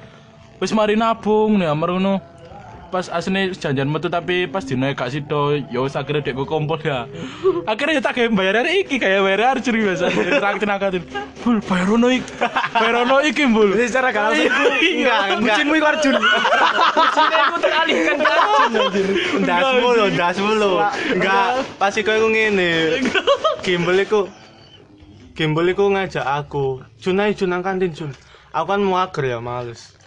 wis 0.57 0.73
mari 0.73 0.97
nabung 0.97 1.61
nih 1.61 1.69
marono 1.77 2.17
pas 2.89 3.07
aslinya 3.13 3.53
janjian 3.53 3.85
metu 3.85 4.09
tapi 4.09 4.49
pas 4.49 4.65
dino 4.65 4.89
gak 4.97 5.13
sido 5.13 5.57
ya 5.69 5.85
akhirnya 5.85 6.25
dek 6.25 6.35
gue 6.35 6.47
kumpul 6.49 6.81
ya 6.81 7.05
akhirnya 7.69 7.99
ya 7.99 8.03
tak 8.03 8.17
kayak 8.17 8.33
bayar 8.33 8.65
hari 8.65 8.85
iki 8.85 8.97
kayak 8.97 9.21
bayar 9.21 9.41
hari 9.53 9.61
curi 9.61 9.85
biasa 9.85 10.09
traktir 10.41 10.69
akatin 10.69 11.03
bul 11.45 11.61
bayar 11.69 11.89
ono 11.93 12.09
iki 12.09 12.33
bayar 12.73 12.97
ono 13.05 13.17
iki 13.21 13.45
bul 13.49 13.69
Jadi 13.77 13.87
secara 13.93 14.09
gak 14.09 14.23
langsung 14.33 14.47
iku 14.49 14.63
Enggak, 14.79 15.21
enggak. 15.21 15.39
bucinmu 15.41 15.75
iku 15.79 15.87
Arjun. 15.89 16.17
Cinta 17.15 17.37
aku 17.49 17.57
teralihkan 17.63 18.17
ke 18.19 18.29
Arjun 18.29 18.73
anjir. 18.79 19.07
Ndasmu 19.41 19.89
lho, 19.95 20.07
ndasmu 20.13 20.53
lho. 20.59 20.73
Enggak, 21.15 21.49
pas 21.81 21.95
iku 21.95 22.11
iku 22.13 22.29
ngene. 22.33 22.71
Gimbal 23.65 23.99
iku 24.03 24.21
Gimbal 25.39 25.71
iku 25.71 25.85
ngajak 25.93 26.27
aku. 26.27 26.83
Jun 26.99 27.23
ayo 27.23 27.31
Jun 27.37 27.49
nang 27.55 27.63
kantin 27.63 27.95
Jun. 27.95 28.11
Aku 28.51 28.67
kan 28.75 28.83
mager 28.83 29.25
ya, 29.29 29.39
males. 29.39 29.98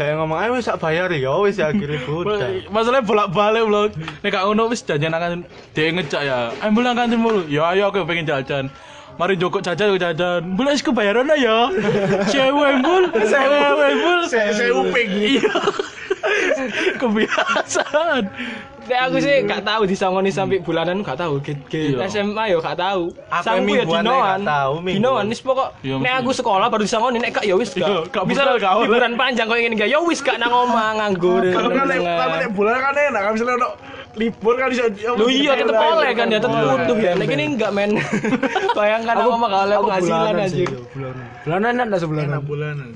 Saya 0.00 0.16
ngomong, 0.16 0.40
ayo 0.40 0.56
wis 0.56 0.64
bayar 0.80 1.12
ya, 1.12 1.28
wis 1.44 1.60
ya 1.60 1.68
akhirnya 1.76 2.00
udah. 2.08 2.72
masalahnya 2.72 3.04
bolak 3.04 3.28
balik 3.36 3.68
loh. 3.68 3.92
Nek 4.24 4.32
gak 4.32 4.48
ngono 4.48 4.72
wis 4.72 4.80
janjian 4.80 5.12
akan 5.12 5.44
dia 5.76 5.92
ngejak 5.92 6.22
ya 6.24 6.56
ayo 6.56 6.72
bulan 6.72 6.96
kantin 6.96 7.20
mulu. 7.20 7.44
Ya 7.52 7.68
ayo 7.68 7.92
aku 7.92 8.08
pengen 8.08 8.24
jajan 8.24 8.72
mari 9.20 9.36
joko 9.36 9.60
jajan 9.60 9.92
joko 9.92 10.00
jajan 10.00 10.40
bulan 10.56 10.72
wis 10.72 10.80
kebayaran 10.80 11.28
lah 11.28 11.36
ya 11.36 11.58
cewek 12.26 12.80
bul 12.80 13.04
cewek 13.12 13.68
bul 14.00 14.20
Saya 14.24 14.72
uping. 14.72 15.10
iya 15.12 15.52
kebiasaan 16.96 18.24
Nek 18.80 19.06
aku 19.06 19.22
sih 19.22 19.46
gak 19.46 19.62
tahu 19.62 19.86
disangoni 19.86 20.34
sampai 20.34 20.58
bulanan 20.58 20.98
gak 20.98 21.14
tahu. 21.14 21.38
Ge 21.38 21.54
Iya. 21.70 22.10
SMA 22.10 22.50
yo 22.50 22.58
gak 22.58 22.74
tahu. 22.74 23.14
Aku 23.30 23.44
Sangku 23.46 23.70
ya 23.70 23.86
mingguan 23.86 24.02
dinoan. 24.02 24.40
tahu. 24.42 24.72
Dinoan 24.82 25.24
wis 25.30 25.38
pokok 25.38 25.68
Iya, 25.78 25.94
nek 25.96 26.12
aku 26.18 26.30
sekolah 26.34 26.66
baru 26.66 26.82
disangoni 26.82 27.22
nek 27.22 27.38
gak 27.38 27.46
ya 27.46 27.54
wis 27.54 27.70
Iya, 27.70 27.86
gak. 28.02 28.10
gak 28.10 28.24
Bisa 28.26 28.42
gak 28.50 28.74
liburan 28.82 29.14
panjang 29.14 29.46
kok 29.46 29.54
ngene 29.54 29.78
gak 29.78 29.86
ya 29.86 29.98
wis 30.02 30.18
gak 30.18 30.42
nang 30.42 30.50
omah 30.50 30.98
nganggur. 30.98 31.38
Kan 31.46 31.70
nek- 31.86 32.02
tapi 32.02 32.36
nek 32.40 32.50
bulan 32.50 32.76
kan 32.82 32.94
enak 32.98 33.20
kan 33.22 33.30
misalnya 33.30 33.68
libur 34.16 34.54
kan 34.58 34.66
bisa 34.70 34.90
Lu 35.14 35.30
iya 35.30 35.54
tetep 35.54 35.74
oleh 35.76 36.10
kan 36.14 36.26
ya 36.26 36.38
tetep 36.42 36.58
butuh 36.58 36.96
ya. 36.98 37.12
Nek 37.14 37.28
ini 37.30 37.44
enggak 37.54 37.70
men. 37.70 37.90
Bayangkan 38.78 39.14
gak 39.14 39.26
aku 39.26 39.36
penghasilan 39.38 39.78
bulanan 39.78 40.46
sih, 40.48 40.64
anjir. 40.64 40.68
yo, 40.70 40.80
Bulanan. 41.46 41.86
Dah 41.90 41.98
sebulanan. 41.98 42.28
enak 42.34 42.42
bulanan. 42.46 42.88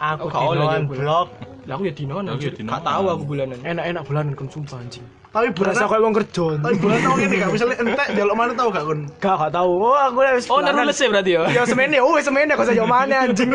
Aku 0.00 0.24
Oh, 0.24 0.28
gak 0.30 0.42
dinoan 0.54 0.82
blok. 0.86 1.28
Lah 1.68 1.74
aku 1.76 1.82
ya 1.84 1.92
dinoan 1.92 2.24
Aku 2.24 2.38
ya 2.40 2.50
anjir. 2.50 2.52
Gak 2.62 2.82
tahu 2.82 3.04
aku 3.08 3.22
bulanan. 3.26 3.58
Enak-enak 3.60 4.02
bulanan 4.06 4.32
kon 4.38 4.48
sumpah 4.48 4.78
anjing. 4.78 5.04
Tapi 5.30 5.46
Berasa 5.54 5.86
kayak 5.86 6.02
wong 6.02 6.14
kerja. 6.18 6.46
tapi 6.58 6.74
bulan 6.82 6.98
tahun 7.06 7.18
ini 7.22 7.34
gak 7.38 7.50
misalnya 7.54 7.76
entek 7.78 8.08
jaluk 8.18 8.34
mana 8.34 8.50
tau 8.50 8.68
gak 8.68 8.82
kon? 8.82 9.00
Gak 9.22 9.34
gak 9.38 9.52
tahu. 9.54 9.70
Oh, 9.78 9.94
aku 9.94 10.18
wis 10.26 10.46
Oh, 10.50 10.58
naruh 10.58 10.82
lesnya 10.82 11.06
berarti 11.06 11.30
ya. 11.38 11.42
Ya 11.50 11.62
semene, 11.62 12.02
oh 12.02 12.18
semene 12.18 12.52
kok 12.58 12.66
saya 12.66 12.82
mana 12.82 13.16
anjing. 13.30 13.50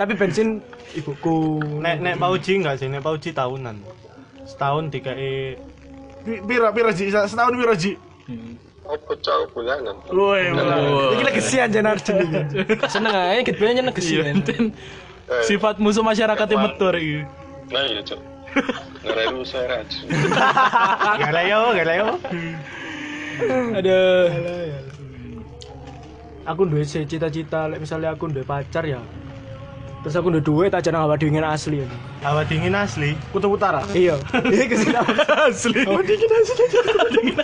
Tapi 0.00 0.12
bensin 0.16 0.64
ibuku. 0.96 1.60
Nek 1.80 2.00
nek 2.00 2.14
pauji 2.16 2.64
enggak 2.64 2.80
sih, 2.80 2.88
nek 2.88 3.04
pauji 3.04 3.36
tahunan. 3.36 3.76
Setahun 4.48 4.88
dikai 4.88 5.60
Pira 6.24 6.68
pira 6.74 6.90
ji 6.94 7.10
setahun 7.12 7.54
pira 7.54 7.74
ji? 7.78 7.92
Apa 8.88 9.12
cowok 9.20 9.46
bulanan? 9.52 9.96
Woi, 10.08 10.48
bulanan. 10.48 11.12
Iki 11.12 11.22
lagi 11.28 11.36
kesian 11.44 11.68
jan 11.68 11.86
Arjun 11.86 12.16
iki. 12.24 12.40
Seneng 12.88 13.12
aja 13.12 13.42
kita 13.44 13.56
bilangnya 13.60 13.84
nyeneng 13.84 13.94
iya 13.94 14.00
ke 14.00 14.02
sini. 14.02 14.28
enten 14.32 14.64
Eh, 15.28 15.44
sifat 15.44 15.76
musuh 15.76 16.00
masyarakat 16.00 16.48
yang 16.48 16.62
metur 16.64 16.96
iki 16.96 17.20
Nah 17.68 17.84
iya 17.84 18.00
cok. 18.00 18.20
Ngarai 19.04 19.28
saya 19.44 19.64
raju. 19.76 20.00
Galayo, 21.20 21.60
galayo. 21.76 22.06
Aduh. 23.76 24.26
Aku 26.48 26.64
duwe 26.64 26.80
cita-cita 26.88 27.68
lek 27.68 27.84
misalnya 27.84 28.16
aku 28.16 28.32
duwe 28.32 28.40
pacar 28.40 28.88
ya. 28.88 29.04
Terus 30.08 30.24
aku 30.24 30.32
duwe 30.32 30.40
duit 30.40 30.72
aja 30.72 30.88
nang 30.88 31.04
awak 31.04 31.20
dingin 31.20 31.44
asli. 31.44 31.84
ya. 31.84 31.88
Hawa 32.24 32.40
dingin 32.48 32.72
asli. 32.72 33.12
Kutub 33.28 33.60
Utara. 33.60 33.84
Iya. 33.92 34.16
Iki 34.56 34.64
ke 34.72 34.76
sini 34.80 34.96
asli. 35.44 35.84
Oh 35.84 36.00
dingin 36.08 36.32
asli. 36.32 36.64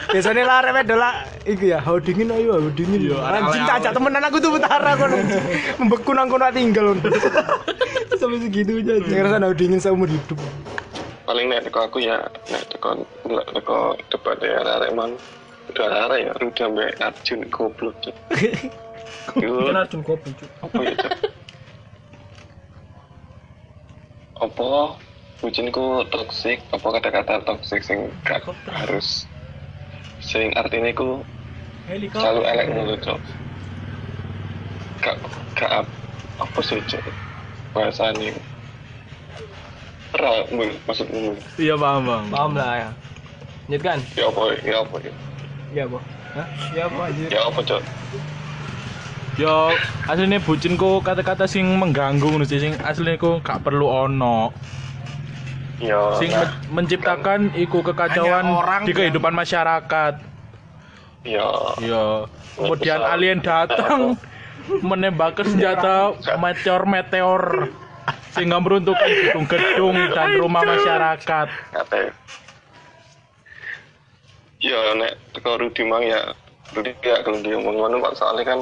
Biasanya 0.08 0.48
lah 0.48 0.64
rewet 0.64 0.88
dola 0.88 1.28
iku 1.44 1.76
ya, 1.76 1.84
hawa 1.84 2.00
dingin 2.00 2.32
ayo, 2.32 2.56
hawa 2.56 2.72
dingin. 2.72 3.12
Iya, 3.12 3.20
Anjing 3.20 3.68
tak 3.68 3.84
ajak 3.84 3.92
temenan 3.92 4.24
aku 4.24 4.40
tuh 4.40 4.56
utara 4.56 4.96
kono. 4.96 5.16
Membeku 5.76 6.10
nang 6.16 6.32
kono 6.32 6.48
tinggal. 6.56 6.96
Sampai 8.16 8.40
segitunya. 8.40 8.96
Jangan 9.04 9.24
rasa 9.28 9.36
hawa 9.44 9.52
dingin 9.52 9.76
seumur 9.76 10.08
hidup. 10.08 10.40
Paling 11.28 11.52
nek 11.52 11.68
teko 11.68 11.84
aku 11.84 12.00
ya 12.00 12.16
nek 12.48 12.64
teko 12.72 13.04
nggak 13.28 13.46
teko 13.60 13.92
debat 14.08 14.40
ya 14.40 14.56
arek 14.64 14.96
man. 14.96 15.12
Udah 15.68 16.08
arek 16.08 16.18
ya 16.24 16.32
udah 16.40 16.66
mbak 16.72 16.96
Arjun 16.96 17.44
goblok. 17.52 17.92
Iku 18.32 19.52
Kan 19.68 19.76
Arjun 19.76 20.00
kopi 20.00 20.32
cuk. 20.32 20.48
apa 20.64 20.80
ya 20.80 20.96
cok? 20.96 21.43
Apa 24.38 24.98
bucinku 25.42 26.06
toksik? 26.12 26.58
Apa 26.74 26.86
kata-kata 26.98 27.34
toksik 27.46 27.82
sing 27.82 28.00
gak 28.26 28.42
harus 28.70 29.26
sing 30.30 30.48
artinya 30.60 30.90
ku 30.98 31.08
selalu 32.18 32.40
elek 32.52 32.68
mulu 32.74 32.94
cok 33.04 33.20
gak 35.02 35.16
gak 35.58 35.70
ap- 35.84 35.98
apa 36.42 36.60
sih 36.66 36.80
cok 36.82 37.04
bahasanya 37.74 38.32
Ra, 40.14 40.46
Mul, 40.54 40.70
maksudmu 40.86 41.34
iya 41.58 41.74
paham 41.82 42.02
bang 42.08 42.24
Paham 42.32 42.52
lah 42.58 42.72
ya. 42.82 42.90
Nyet 43.68 43.82
kan? 43.82 44.00
ya 44.16 44.24
apa 44.30 44.42
ya 44.62 44.76
apa 44.84 44.96
ya. 45.04 45.12
Hah? 46.34 46.46
Iya, 46.72 46.82
apa 46.90 47.00
anjir? 47.08 47.30
ya 47.30 47.40
apa 47.50 47.60
cok 47.62 47.82
Yo, 49.34 49.74
aslinya 50.06 50.38
bucinku 50.38 51.02
kata-kata 51.02 51.50
sing 51.50 51.66
mengganggu 51.74 52.22
ngono 52.22 52.46
sih, 52.46 52.62
sing 52.62 52.78
aslinya 52.78 53.18
ku 53.18 53.42
gak 53.42 53.66
perlu 53.66 53.90
ono. 53.90 54.54
ya 55.82 56.14
Sing 56.14 56.30
nah, 56.30 56.46
men- 56.46 56.86
menciptakan 56.86 57.50
iku 57.52 57.82
kekacauan 57.82 58.46
orang 58.46 58.86
di 58.86 58.94
yang- 58.94 59.10
kehidupan 59.10 59.34
masyarakat. 59.34 60.14
ya 61.26 61.50
Yo, 61.82 62.30
kemudian 62.54 63.02
alien 63.02 63.42
datang 63.42 64.14
menembakkan 64.80 65.50
senjata 65.50 66.14
meteor-meteor 66.38 67.74
sehingga 68.30 68.62
meruntuhkan 68.62 69.08
gedung-gedung 69.08 70.14
dan 70.14 70.38
rumah 70.38 70.62
masyarakat. 70.62 71.46
ya 74.62 74.80
nek 74.96 75.12
teko 75.34 75.60
Rudi 75.60 75.82
mang 75.84 76.00
ya 76.00 76.32
Rudi 76.72 76.96
ya 77.02 77.20
kalau 77.20 77.36
dia 77.40 77.52
ngomong 77.52 77.76
ngono 77.76 78.00
pak 78.00 78.16
soalnya 78.16 78.48
kan 78.48 78.60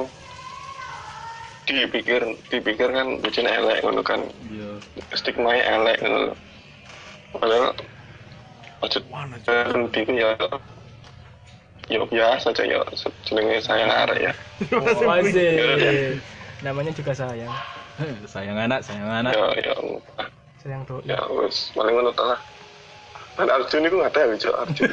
dipikir 1.63 2.21
dipikir 2.47 2.89
kan 2.89 3.19
bucin 3.19 3.45
elek 3.45 3.79
ngono 3.81 4.01
kan 4.01 4.19
Iya. 4.47 4.77
stigma 5.13 5.55
elek 5.55 5.97
ngono 5.99 6.35
padahal 7.33 7.71
maksud 8.79 9.03
Rudi 9.71 9.99
itu 10.01 10.13
ya 10.13 10.29
ya 11.87 11.99
biasa 12.01 12.51
aja 12.51 12.63
ya 12.63 12.79
jenenge 13.23 13.59
sayang 13.59 13.91
arek 13.91 14.19
ya 14.21 14.33
Oh, 14.75 15.11
asik. 15.11 16.19
Namanya 16.63 16.91
juga 16.91 17.11
sayang. 17.11 17.51
Sayang 18.23 18.55
anak, 18.55 18.79
sayang 18.81 19.03
anak. 19.05 19.35
ya 19.35 19.47
ya 19.59 19.75
Sayang 20.63 20.87
tuh. 20.87 21.03
ya 21.03 21.19
wes 21.29 21.75
paling 21.75 21.91
ngono 21.93 22.15
lah 22.15 22.39
kan 23.33 23.47
Arjun 23.49 23.85
itu 23.87 23.95
nggak 23.97 24.13
tahu 24.13 24.31
cok 24.37 24.55
Arjun 24.61 24.89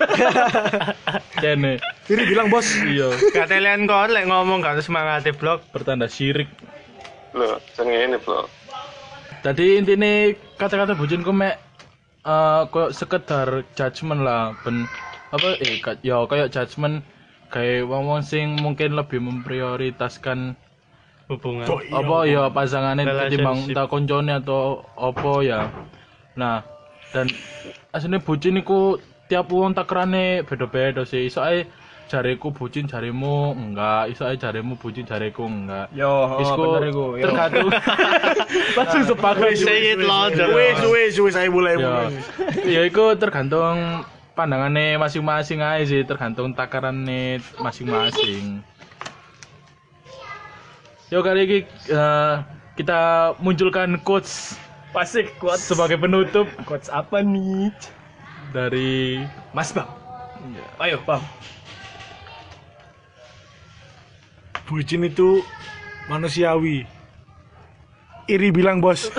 Kene. 1.43 1.81
Kiri 2.05 2.23
bilang 2.27 2.49
bos. 2.53 2.67
Iya, 2.67 3.09
Katelian 3.33 3.89
kon 3.89 4.11
lek 4.13 4.27
ngomong 4.29 4.61
gak 4.61 4.81
semangat 4.85 5.25
blok. 5.37 5.65
pertanda 5.73 6.07
syirik. 6.11 6.49
loh 7.31 7.63
jenenge 7.79 8.11
ini 8.11 8.17
bro 8.19 8.43
Tadi 9.41 9.79
intinya 9.81 10.13
kata-kata 10.61 10.93
bucinku 10.99 11.31
mek 11.33 11.57
eh 12.27 12.63
koyo 12.69 12.93
sekedar 12.93 13.49
judgement 13.73 14.21
lah 14.21 14.53
ben 14.61 14.91
apa 15.33 15.57
eh 15.57 15.81
ka- 15.81 16.03
ya 16.05 16.21
kayak 16.29 16.53
judgement 16.53 17.01
kayak 17.49 17.89
wong-wong 17.89 18.21
sing 18.21 18.51
mungkin 18.61 18.93
lebih 18.99 19.23
memprioritaskan 19.23 20.59
Hubungan. 21.31 21.65
apa 21.71 22.17
ya 22.27 22.51
pasangannya 22.51 23.07
ketimbang 23.07 23.71
entah 23.71 23.87
koncone 23.87 24.31
atau 24.35 24.83
apa 24.99 25.33
ya 25.47 25.61
nah 26.35 26.67
dan 27.11 27.27
aslinya 27.91 28.23
bucin 28.23 28.61
iku 28.63 28.99
tiap 29.31 29.51
wong 29.51 29.75
takrane 29.75 30.43
beda-beda 30.47 31.07
sih. 31.07 31.31
Soalnya 31.31 31.71
jariku 32.11 32.51
bucin 32.51 32.91
jarimu 32.91 33.55
enggak. 33.55 34.11
Iso 34.11 34.27
ae 34.27 34.35
jarimu 34.35 34.75
bucin 34.75 35.07
jariku 35.07 35.47
enggak. 35.47 35.87
Yo, 35.95 36.11
oh, 36.11 36.43
Isku 36.43 36.61
bener 36.75 36.91
iku. 36.91 37.07
Yo. 37.15 37.25
tergantung. 37.31 37.69
Langsung 38.79 39.03
sepakat 39.07 39.55
Say 39.55 39.95
it 39.95 40.03
louder. 40.03 40.51
Wes 40.51 40.83
wes 40.83 41.15
wes 41.23 41.35
saya 41.39 41.47
mulai 41.47 41.79
ya 42.67 42.83
iku 42.83 43.15
tergantung 43.15 44.03
pandangannya 44.35 44.99
masing-masing 44.99 45.63
aja 45.63 45.87
sih. 45.87 46.03
Tergantung 46.03 46.51
takarannya 46.59 47.39
masing-masing. 47.63 48.67
Yo 51.11 51.23
kali 51.27 51.43
ini 51.47 51.59
eh, 51.91 52.35
kita 52.79 53.35
munculkan 53.43 53.99
quotes 54.03 54.55
Pasik 54.91 55.39
kuat 55.39 55.63
sebagai 55.63 56.03
penutup 56.03 56.51
Quotes 56.67 56.91
apa 56.91 57.23
nih? 57.23 57.71
dari 58.51 59.23
Mas 59.55 59.71
Bang. 59.71 59.87
Ayo, 60.83 60.99
Bang. 61.07 61.23
bucin 64.71 65.03
itu 65.03 65.43
manusiawi. 66.07 66.87
Iri 68.31 68.55
bilang 68.55 68.79
bos. 68.79 69.11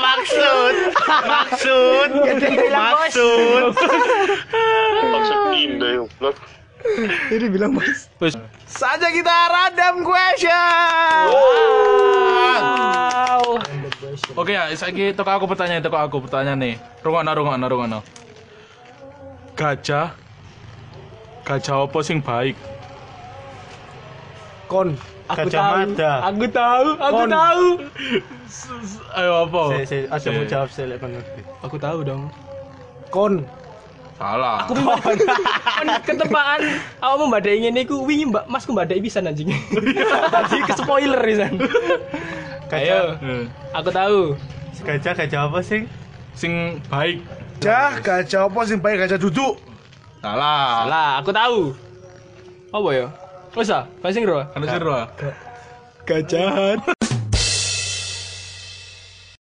maksud 0.00 0.74
maksud 1.28 2.10
maksud 2.72 3.76
Maksud 5.12 5.38
indah 5.52 6.00
ya. 6.00 6.32
Iri 7.28 7.52
bilang 7.52 7.76
bos. 7.76 8.08
Saja 8.64 9.12
kita 9.12 9.36
random 9.52 10.00
question. 10.00 11.28
Wow. 11.28 13.60
Oke 14.40 14.47
ya, 14.58 14.74
saiki 14.74 15.14
toko 15.14 15.30
aku 15.30 15.46
pertanyaan, 15.46 15.82
toko 15.84 15.98
aku 16.00 16.18
pertanyaan 16.26 16.58
nih. 16.58 16.74
Rungokno, 17.06 17.30
rungokno, 17.30 17.66
rungokno. 17.70 18.00
Gajah 19.58 20.14
Gajah 21.48 21.88
apa 21.88 21.98
sing 22.04 22.20
baik? 22.20 22.52
Kon. 24.68 25.00
Aku 25.32 25.48
Gajah 25.48 25.60
tahu. 25.64 25.76
Mada. 25.96 26.12
Aku 26.28 26.44
tahu. 26.52 26.88
Aku 27.00 27.14
Kon. 27.16 27.30
tahu. 27.32 27.66
Ayo 29.16 29.32
apa? 29.48 29.62
saya 29.72 29.84
saya 29.88 30.02
ada 30.12 30.28
mau 30.36 30.44
jawab 30.44 30.68
saya 30.68 30.86
lek 30.92 31.00
Aku 31.64 31.76
tahu 31.80 31.98
dong. 32.04 32.28
Kon. 33.08 33.48
Salah. 34.20 34.66
Aku 34.66 34.76
kan 35.78 35.88
ketepaan 36.04 36.60
awakmu 37.00 37.30
mbadai 37.30 37.62
ngene 37.64 37.86
iku 37.86 38.02
wingi 38.02 38.28
Mbak 38.28 38.44
Masku 38.50 38.76
mbadai 38.76 39.00
pisan 39.00 39.30
anjing. 39.30 39.48
Tadi 40.34 40.58
ke 40.68 40.72
spoiler 40.76 41.22
pisan. 41.22 41.54
Ayo, 42.68 43.16
Eh, 43.24 43.44
aku 43.72 43.88
tahu. 43.88 44.36
gajah 44.84 45.12
gajah 45.16 45.40
apa 45.50 45.58
sih 45.64 45.88
Sing 46.38 46.78
baik. 46.86 47.24
Gajah, 47.58 47.98
gajah 47.98 48.42
apa 48.46 48.60
sing 48.62 48.78
baik 48.78 49.02
gajah 49.02 49.18
duduk? 49.18 49.58
Salah. 50.22 50.86
Lah, 50.86 51.10
aku 51.18 51.34
tahu. 51.34 51.74
Apa 52.70 52.88
ya? 52.94 53.06
Wes 53.56 53.74
ah, 53.74 53.88
sing 54.12 54.22
ro. 54.22 54.46
Kan 54.54 54.62
seru. 54.62 54.94
Gajahan. 56.06 56.97